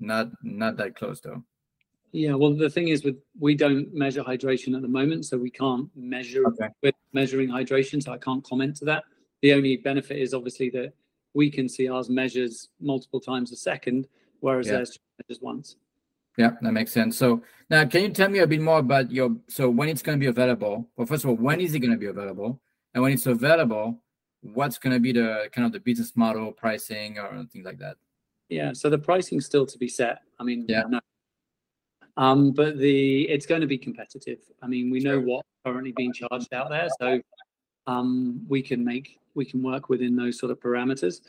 not 0.00 0.28
not 0.42 0.76
that 0.76 0.96
close 0.96 1.20
though. 1.20 1.42
Yeah, 2.12 2.34
well, 2.34 2.54
the 2.54 2.70
thing 2.70 2.88
is, 2.88 3.02
with 3.02 3.16
we 3.40 3.56
don't 3.56 3.92
measure 3.92 4.22
hydration 4.22 4.76
at 4.76 4.82
the 4.82 4.88
moment, 4.88 5.26
so 5.26 5.36
we 5.36 5.50
can't 5.50 5.88
measure. 5.96 6.46
Okay. 6.46 6.68
We're 6.80 6.92
measuring 7.12 7.48
hydration, 7.48 8.00
so 8.00 8.12
I 8.12 8.18
can't 8.18 8.44
comment 8.44 8.76
to 8.76 8.84
that. 8.84 9.02
The 9.42 9.52
only 9.52 9.78
benefit 9.78 10.18
is 10.18 10.32
obviously 10.32 10.70
that 10.70 10.92
we 11.34 11.50
can 11.50 11.68
see 11.68 11.88
ours 11.88 12.08
measures 12.08 12.68
multiple 12.80 13.18
times 13.20 13.50
a 13.50 13.56
second, 13.56 14.06
whereas 14.38 14.68
yeah. 14.68 14.74
theirs 14.74 14.98
measures 15.18 15.42
once. 15.42 15.76
Yeah, 16.38 16.52
that 16.62 16.72
makes 16.72 16.92
sense. 16.92 17.16
So 17.16 17.42
now, 17.68 17.84
can 17.84 18.02
you 18.02 18.08
tell 18.10 18.28
me 18.28 18.38
a 18.38 18.46
bit 18.46 18.60
more 18.60 18.78
about 18.78 19.10
your? 19.10 19.36
So 19.48 19.68
when 19.68 19.88
it's 19.88 20.02
going 20.02 20.18
to 20.18 20.20
be 20.20 20.28
available? 20.28 20.88
Well, 20.96 21.06
first 21.06 21.24
of 21.24 21.30
all, 21.30 21.36
when 21.36 21.60
is 21.60 21.74
it 21.74 21.80
going 21.80 21.92
to 21.92 21.98
be 21.98 22.06
available? 22.06 22.60
And 22.94 23.02
when 23.02 23.12
it's 23.12 23.26
available, 23.26 24.00
what's 24.40 24.78
going 24.78 24.94
to 24.94 25.00
be 25.00 25.10
the 25.10 25.48
kind 25.52 25.66
of 25.66 25.72
the 25.72 25.80
business 25.80 26.16
model, 26.16 26.52
pricing, 26.52 27.18
or 27.18 27.44
things 27.52 27.64
like 27.64 27.78
that? 27.78 27.96
Yeah, 28.54 28.72
so 28.72 28.88
the 28.88 28.98
pricing's 28.98 29.46
still 29.46 29.66
to 29.66 29.76
be 29.76 29.88
set. 29.88 30.22
I 30.38 30.44
mean, 30.44 30.66
yeah. 30.68 30.84
No, 30.88 31.00
um, 32.16 32.52
but 32.52 32.78
the 32.78 33.28
it's 33.28 33.46
going 33.46 33.60
to 33.62 33.66
be 33.66 33.78
competitive. 33.78 34.38
I 34.62 34.68
mean, 34.68 34.90
we 34.90 35.00
know 35.00 35.18
what 35.18 35.44
currently 35.64 35.92
being 35.92 36.12
charged 36.12 36.54
out 36.54 36.70
there, 36.70 36.88
so 37.00 37.20
um, 37.88 38.44
we 38.48 38.62
can 38.62 38.84
make 38.84 39.18
we 39.34 39.44
can 39.44 39.60
work 39.60 39.88
within 39.88 40.14
those 40.14 40.38
sort 40.38 40.52
of 40.52 40.60
parameters. 40.60 41.20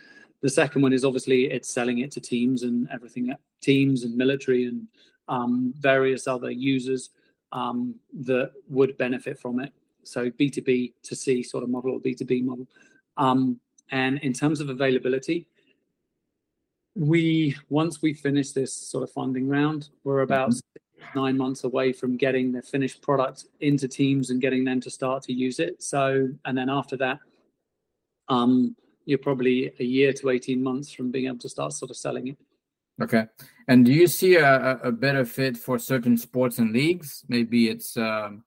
The 0.42 0.50
second 0.50 0.84
one 0.84 0.94
is 0.94 1.04
obviously 1.04 1.46
it's 1.46 1.68
selling 1.68 2.00
it 2.00 2.12
to 2.12 2.22
teams 2.22 2.62
and 2.62 2.88
everything, 2.94 3.34
teams 3.62 4.04
and 4.04 4.16
military 4.16 4.66
and 4.66 4.88
um, 5.28 5.74
various 5.80 6.28
other 6.28 6.52
users 6.52 7.10
um, 7.52 7.96
that 8.14 8.52
would 8.70 8.96
benefit 8.98 9.40
from 9.40 9.60
it. 9.60 9.74
So 10.04 10.30
B2B 10.30 10.94
to 11.02 11.16
C 11.16 11.42
sort 11.42 11.64
of 11.64 11.72
model 11.72 11.94
or 11.94 12.00
B2B 12.00 12.44
model. 12.44 12.68
Um, 13.18 13.60
and 13.90 14.20
in 14.20 14.34
terms 14.34 14.62
of 14.62 14.70
availability, 14.70 15.48
we 16.96 17.56
once 17.70 18.02
we 18.02 18.14
finish 18.14 18.52
this 18.52 18.74
sort 18.74 19.04
of 19.04 19.12
funding 19.12 19.48
round, 19.48 19.90
we're 20.04 20.22
about 20.22 20.52
mm-hmm. 20.52 21.20
nine 21.20 21.38
months 21.38 21.64
away 21.64 21.92
from 21.92 22.18
getting 22.18 22.52
the 22.52 22.62
finished 22.62 23.02
product 23.02 23.46
into 23.60 23.88
teams 23.88 24.30
and 24.30 24.42
getting 24.42 24.64
them 24.64 24.80
to 24.82 24.90
start 24.90 25.24
to 25.24 25.34
use 25.34 25.60
it. 25.60 25.84
So, 25.84 26.30
and 26.46 26.58
then 26.58 26.70
after 26.70 26.96
that, 26.98 27.20
um, 28.30 28.76
you're 29.06 29.20
probably 29.20 29.72
a 29.80 29.84
year 29.84 30.14
to 30.14 30.30
18 30.30 30.64
months 30.64 30.92
from 30.92 31.12
being 31.12 31.28
able 31.28 31.38
to 31.40 31.50
start 31.50 31.74
sort 31.74 31.92
of 31.92 31.98
selling 31.98 32.30
it. 32.30 32.38
Okay. 33.02 33.26
And 33.68 33.86
do 33.86 33.92
you 33.92 34.08
see 34.08 34.36
a, 34.36 34.80
a 34.84 34.92
better 34.92 35.26
fit 35.26 35.58
for 35.58 35.78
certain 35.78 36.18
sports 36.18 36.60
and 36.60 36.72
leagues? 36.72 37.26
Maybe 37.28 37.70
it's 37.70 37.98
um, 37.98 38.46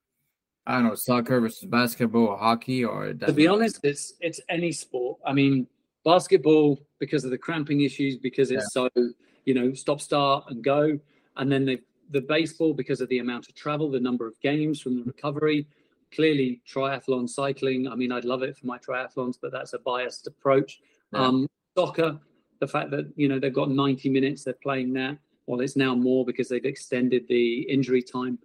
I 0.66 0.74
don't 0.74 0.84
know, 0.84 0.94
soccer 0.94 1.40
versus 1.40 1.64
basketball 1.68 2.26
or 2.28 2.38
hockey 2.38 2.84
or 2.84 3.12
to 3.12 3.32
be 3.32 3.46
honest, 3.46 3.80
it's 3.82 4.14
it's 4.20 4.40
any 4.48 4.72
sport. 4.72 5.18
I 5.24 5.34
mean, 5.34 5.66
basketball 6.04 6.78
because 6.98 7.24
of 7.24 7.30
the 7.30 7.38
cramping 7.38 7.82
issues, 7.82 8.16
because 8.16 8.50
it's 8.50 8.70
yeah. 8.74 8.88
so, 8.94 9.12
you 9.44 9.54
know, 9.54 9.72
stop 9.74 10.00
start 10.00 10.44
and 10.48 10.62
go. 10.62 10.98
And 11.36 11.50
then 11.50 11.64
the 11.64 11.80
the 12.10 12.20
baseball 12.22 12.72
because 12.72 13.02
of 13.02 13.08
the 13.10 13.18
amount 13.18 13.48
of 13.48 13.54
travel, 13.54 13.90
the 13.90 14.00
number 14.00 14.26
of 14.26 14.40
games 14.40 14.80
from 14.80 14.96
the 14.96 15.04
recovery. 15.04 15.66
Clearly, 16.10 16.62
triathlon, 16.66 17.28
cycling. 17.28 17.86
I 17.86 17.94
mean, 17.94 18.12
I'd 18.12 18.24
love 18.24 18.42
it 18.42 18.56
for 18.56 18.64
my 18.66 18.78
triathlons, 18.78 19.36
but 19.40 19.52
that's 19.52 19.74
a 19.74 19.78
biased 19.78 20.26
approach. 20.26 20.80
Yeah. 21.12 21.26
Um, 21.26 21.46
soccer, 21.76 22.18
the 22.60 22.66
fact 22.66 22.90
that 22.90 23.10
you 23.16 23.28
know 23.28 23.38
they've 23.38 23.52
got 23.52 23.70
90 23.70 24.08
minutes 24.08 24.44
they're 24.44 24.54
playing 24.54 24.92
that 24.92 25.18
well 25.46 25.60
it's 25.60 25.76
now 25.76 25.94
more 25.94 26.24
because 26.24 26.48
they've 26.48 26.64
extended 26.64 27.26
the 27.28 27.60
injury 27.62 28.02
time 28.02 28.38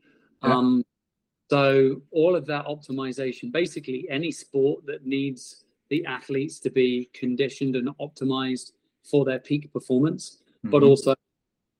yeah. 0.44 0.56
um, 0.56 0.84
so 1.50 2.02
all 2.12 2.36
of 2.36 2.46
that 2.46 2.66
optimization 2.66 3.52
basically 3.52 4.08
any 4.10 4.32
sport 4.32 4.86
that 4.86 5.06
needs 5.06 5.66
the 5.89 6.06
athletes 6.06 6.60
to 6.60 6.69
be 6.69 7.10
conditioned 7.13 7.76
and 7.76 7.89
optimized 8.00 8.72
for 9.04 9.26
their 9.26 9.39
peak 9.39 9.72
performance 9.72 10.38
mm-hmm. 10.60 10.69
but 10.69 10.84
also 10.84 11.15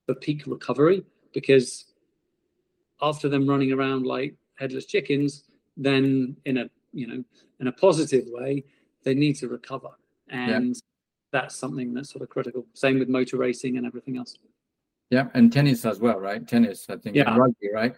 for 0.06 0.16
peak 0.16 0.44
recovery 0.46 1.04
because 1.34 1.86
after 3.02 3.30
them 3.30 3.48
running 3.48 3.72
around 3.72 4.06
like 4.06 4.36
headless 4.56 4.86
chickens 4.86 5.46
then 5.78 6.36
in 6.46 6.58
a 6.58 6.70
you 6.92 7.08
know 7.08 7.24
in 7.60 7.68
a 7.68 7.72
positive 7.72 8.26
way 8.28 8.64
they 9.04 9.14
need 9.14 9.34
to 9.34 9.48
recover 9.48 9.90
and 10.30 10.76
that's 11.34 11.56
something 11.56 11.94
that's 11.94 12.12
sort 12.12 12.22
of 12.22 12.30
critical. 12.30 12.66
Same 12.74 13.00
with 13.00 13.10
motor 13.10 13.38
racing 13.38 13.78
and 13.78 13.86
everything 13.86 14.18
else. 14.18 14.38
Yeah, 15.10 15.28
and 15.34 15.52
tennis 15.52 15.86
as 15.86 16.00
well, 16.00 16.20
right? 16.20 16.48
Tennis, 16.48 16.86
I 16.90 16.96
think. 16.98 17.16
Yeah. 17.16 17.36
Rugby, 17.36 17.70
right? 17.74 17.96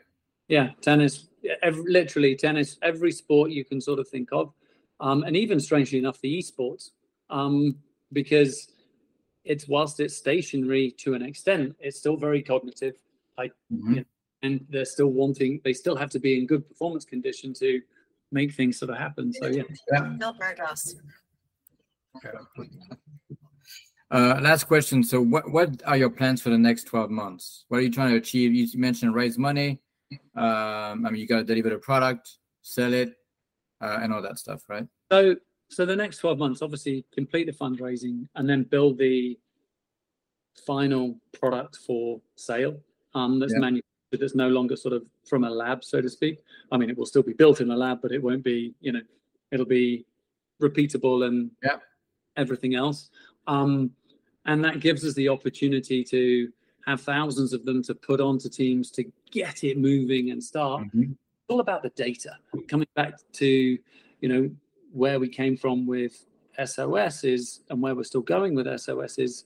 Yeah, 0.48 0.70
tennis. 0.82 1.28
Every, 1.62 1.91
literally, 1.91 2.36
tennis. 2.36 2.78
Every 2.82 3.12
sport 3.12 3.52
you 3.52 3.63
can 3.63 3.80
sort 3.80 4.00
of 4.00 4.08
think 4.08 4.30
of, 4.32 4.54
um, 4.99 5.23
and 5.23 5.36
even 5.36 5.60
strangely 5.60 5.99
enough, 5.99 6.19
the 6.21 6.39
esports, 6.39 6.91
um, 7.29 7.77
because 8.13 8.67
it's 9.43 9.67
whilst 9.67 9.99
it's 9.99 10.15
stationary 10.15 10.91
to 10.99 11.13
an 11.13 11.21
extent, 11.21 11.75
it's 11.79 11.97
still 11.97 12.17
very 12.17 12.41
cognitive. 12.41 12.95
I, 13.38 13.47
mm-hmm. 13.47 13.89
you 13.89 13.95
know, 13.97 14.03
and 14.43 14.65
they're 14.69 14.86
still 14.86 15.08
wanting. 15.08 15.62
They 15.63 15.73
still 15.73 15.95
have 15.95 16.10
to 16.12 16.19
be 16.19 16.38
in 16.38 16.45
good 16.45 16.67
performance 16.67 17.05
condition 17.05 17.53
to 17.55 17.81
make 18.31 18.53
things 18.53 18.79
sort 18.79 18.91
of 18.91 18.97
happen. 18.97 19.34
So 19.34 19.47
yeah. 19.47 19.63
yeah. 19.91 20.15
Okay. 22.17 22.29
Uh, 24.12 24.39
last 24.41 24.65
question. 24.65 25.03
So, 25.03 25.19
what 25.19 25.51
what 25.51 25.81
are 25.86 25.97
your 25.97 26.10
plans 26.12 26.41
for 26.41 26.49
the 26.49 26.58
next 26.58 26.86
twelve 26.86 27.10
months? 27.10 27.65
What 27.67 27.79
are 27.79 27.81
you 27.81 27.91
trying 27.91 28.12
to 28.12 28.17
achieve? 28.17 28.53
You 28.53 28.67
mentioned 28.79 29.15
raise 29.15 29.38
money. 29.38 29.81
Um, 30.36 31.05
I 31.05 31.10
mean, 31.10 31.15
you 31.15 31.27
got 31.27 31.39
to 31.39 31.43
deliver 31.43 31.69
the 31.69 31.79
product, 31.79 32.38
sell 32.62 32.93
it, 32.93 33.15
uh, 33.82 34.00
and 34.02 34.14
all 34.14 34.22
that 34.22 34.40
stuff, 34.40 34.64
right? 34.68 34.88
So, 35.12 35.36
so 35.70 35.86
the 35.86 35.96
next 35.96 36.18
twelve 36.18 36.38
months, 36.38 36.62
obviously, 36.62 37.06
complete 37.12 37.46
the 37.46 37.54
fundraising 37.54 38.28
and 38.36 38.50
then 38.50 38.64
build 38.64 38.98
the 38.98 39.38
final 40.66 41.20
product 41.38 41.78
for 41.86 42.22
sale. 42.36 42.80
Um, 43.14 43.40
that's 43.40 43.54
yeah. 43.54 43.60
manufactured. 43.60 43.84
That's 44.12 44.36
no 44.36 44.48
longer 44.48 44.76
sort 44.76 44.94
of 44.94 45.04
from 45.28 45.44
a 45.44 45.50
lab, 45.50 45.84
so 45.84 46.00
to 46.00 46.10
speak. 46.10 46.40
I 46.72 46.78
mean, 46.78 46.90
it 46.90 46.98
will 46.98 47.06
still 47.06 47.24
be 47.24 47.34
built 47.34 47.60
in 47.60 47.70
a 47.72 47.76
lab, 47.76 48.02
but 48.02 48.12
it 48.12 48.22
won't 48.22 48.44
be. 48.44 48.74
You 48.80 48.94
know, 48.94 49.02
it'll 49.52 49.66
be 49.66 50.06
repeatable 50.62 51.26
and 51.26 51.52
yeah 51.64 51.78
everything 52.38 52.76
else. 52.76 53.10
Um, 53.48 53.92
and 54.46 54.64
that 54.64 54.80
gives 54.80 55.06
us 55.06 55.14
the 55.14 55.30
opportunity 55.30 56.04
to 56.06 56.52
have 56.86 57.02
thousands 57.02 57.54
of 57.54 57.66
them 57.66 57.82
to 57.84 57.96
put 57.96 58.22
onto 58.22 58.50
teams 58.50 58.92
to 58.92 59.06
get 59.32 59.64
it 59.64 59.78
moving 59.78 60.32
and 60.32 60.44
start. 60.44 60.84
Mm-hmm. 60.84 61.14
It's 61.47 61.53
all 61.53 61.60
about 61.60 61.84
the 61.84 61.89
data. 61.89 62.31
Coming 62.67 62.88
back 62.95 63.19
to, 63.34 63.45
you 63.45 64.29
know, 64.29 64.49
where 64.91 65.19
we 65.19 65.29
came 65.29 65.55
from 65.55 65.86
with 65.86 66.25
SOS 66.63 67.23
is, 67.23 67.62
and 67.69 67.81
where 67.84 67.93
we're 67.93 68.03
still 68.03 68.21
going 68.21 68.55
with 68.55 68.67
SOS 68.79 69.19
is, 69.19 69.45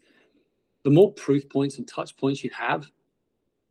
the 0.84 0.90
more 0.90 1.12
proof 1.12 1.50
points 1.50 1.78
and 1.78 1.86
touch 1.86 2.16
points 2.16 2.42
you 2.42 2.52
have, 2.52 2.86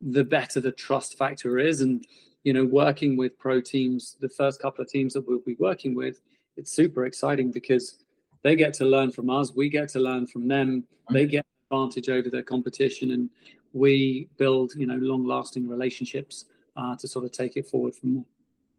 the 0.02 0.24
better 0.24 0.60
the 0.60 0.72
trust 0.72 1.16
factor 1.16 1.58
is. 1.58 1.80
And 1.80 2.04
you 2.44 2.52
know, 2.52 2.66
working 2.66 3.16
with 3.16 3.38
pro 3.38 3.62
teams, 3.62 4.18
the 4.20 4.28
first 4.28 4.60
couple 4.60 4.82
of 4.82 4.90
teams 4.90 5.14
that 5.14 5.26
we'll 5.26 5.38
be 5.38 5.56
working 5.58 5.94
with, 5.94 6.20
it's 6.58 6.70
super 6.70 7.06
exciting 7.06 7.50
because 7.50 8.04
they 8.42 8.56
get 8.56 8.74
to 8.74 8.84
learn 8.84 9.10
from 9.10 9.30
us 9.30 9.52
we 9.54 9.68
get 9.68 9.88
to 9.88 9.98
learn 9.98 10.26
from 10.26 10.46
them 10.48 10.84
they 11.10 11.26
get 11.26 11.44
advantage 11.70 12.08
over 12.08 12.30
their 12.30 12.42
competition 12.42 13.12
and 13.12 13.30
we 13.72 14.28
build 14.36 14.72
you 14.76 14.86
know 14.86 14.96
long 14.96 15.26
lasting 15.26 15.68
relationships 15.68 16.46
uh, 16.78 16.96
to 16.96 17.06
sort 17.06 17.24
of 17.24 17.32
take 17.32 17.56
it 17.56 17.66
forward 17.66 17.94
from 17.94 18.14
there 18.14 18.24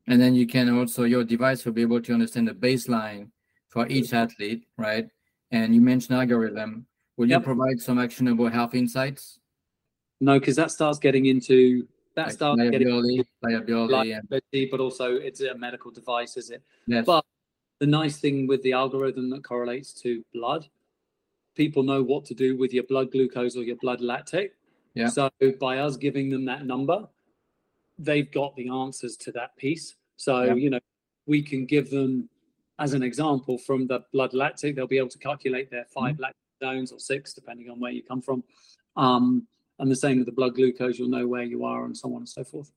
and 0.07 0.21
then 0.21 0.33
you 0.33 0.47
can 0.47 0.69
also 0.69 1.03
your 1.03 1.23
device 1.23 1.65
will 1.65 1.73
be 1.73 1.81
able 1.81 2.01
to 2.01 2.13
understand 2.13 2.47
the 2.47 2.53
baseline 2.53 3.29
for 3.67 3.87
each 3.87 4.13
athlete 4.13 4.65
right 4.77 5.07
and 5.51 5.75
you 5.75 5.81
mentioned 5.81 6.17
algorithm 6.17 6.85
will 7.17 7.29
yep. 7.29 7.41
you 7.41 7.43
provide 7.43 7.79
some 7.79 7.99
actionable 7.99 8.49
health 8.49 8.73
insights 8.73 9.39
no 10.19 10.39
because 10.39 10.55
that 10.55 10.71
starts 10.71 10.97
getting 10.97 11.27
into 11.27 11.87
that 12.15 12.27
like 12.27 12.31
starts 12.33 12.57
liability, 12.57 13.17
getting 13.17 13.27
liability, 13.43 13.93
liability 13.93 14.67
but 14.71 14.79
also 14.79 15.15
it's 15.15 15.41
a 15.41 15.55
medical 15.55 15.91
device 15.91 16.37
is 16.37 16.49
it 16.49 16.63
yes. 16.87 17.05
but 17.05 17.23
the 17.79 17.87
nice 17.87 18.17
thing 18.17 18.45
with 18.45 18.61
the 18.63 18.73
algorithm 18.73 19.29
that 19.29 19.43
correlates 19.43 19.93
to 19.93 20.23
blood, 20.33 20.67
people 21.55 21.81
know 21.81 22.03
what 22.03 22.25
to 22.25 22.33
do 22.33 22.57
with 22.57 22.73
your 22.73 22.83
blood 22.83 23.11
glucose 23.11 23.55
or 23.55 23.63
your 23.63 23.77
blood 23.77 24.01
lactate. 24.01 24.51
Yeah. 24.93 25.07
So 25.07 25.29
by 25.59 25.79
us 25.79 25.97
giving 25.97 26.29
them 26.29 26.45
that 26.45 26.65
number, 26.65 27.07
they've 27.99 28.31
got 28.31 28.55
the 28.55 28.69
answers 28.69 29.17
to 29.17 29.31
that 29.33 29.55
piece. 29.57 29.95
So, 30.15 30.43
yeah. 30.43 30.53
you 30.53 30.69
know, 30.69 30.79
we 31.27 31.43
can 31.43 31.65
give 31.65 31.89
them, 31.91 32.29
as 32.79 32.93
an 32.93 33.03
example, 33.03 33.57
from 33.57 33.85
the 33.85 34.03
blood 34.13 34.31
lactate, 34.31 34.75
they'll 34.75 34.87
be 34.87 34.97
able 34.97 35.09
to 35.09 35.19
calculate 35.19 35.69
their 35.69 35.85
5 35.85 36.15
mm-hmm. 36.15 36.23
lactate 36.23 36.33
zones 36.63 36.91
or 36.91 36.99
six, 36.99 37.33
depending 37.33 37.69
on 37.69 37.79
where 37.79 37.91
you 37.91 38.01
come 38.03 38.21
from. 38.21 38.43
Um, 38.95 39.47
and 39.77 39.91
the 39.91 39.95
same 39.95 40.17
with 40.17 40.25
the 40.25 40.31
blood 40.31 40.55
glucose, 40.55 40.97
you'll 40.97 41.09
know 41.09 41.27
where 41.27 41.43
you 41.43 41.63
are 41.63 41.85
and 41.85 41.95
so 41.95 42.09
on 42.09 42.17
and 42.17 42.29
so 42.29 42.43
forth. 42.43 42.71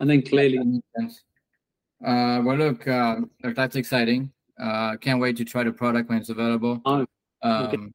And 0.00 0.10
then 0.10 0.22
clearly. 0.22 0.58
Uh, 0.98 2.42
well, 2.44 2.56
look, 2.56 2.86
uh, 2.86 3.16
that's 3.42 3.76
exciting. 3.76 4.30
Uh, 4.60 4.96
can't 4.96 5.20
wait 5.20 5.36
to 5.36 5.44
try 5.44 5.64
the 5.64 5.72
product 5.72 6.08
when 6.08 6.18
it's 6.18 6.28
available. 6.28 6.80
Oh, 6.84 7.06
okay. 7.42 7.76
Um, 7.76 7.94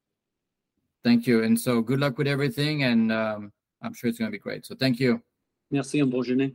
thank 1.04 1.26
you. 1.26 1.42
And 1.42 1.58
so 1.58 1.80
good 1.80 2.00
luck 2.00 2.18
with 2.18 2.26
everything. 2.26 2.82
And 2.82 3.12
um, 3.12 3.52
I'm 3.82 3.94
sure 3.94 4.10
it's 4.10 4.18
going 4.18 4.30
to 4.30 4.32
be 4.32 4.38
great. 4.38 4.66
So 4.66 4.74
thank 4.74 4.98
you. 4.98 5.22
Merci. 5.70 6.00
Un 6.00 6.10
bon 6.10 6.22
journée. 6.22 6.54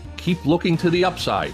keep 0.21 0.45
looking 0.45 0.77
to 0.77 0.89
the 0.89 1.03
upside. 1.03 1.53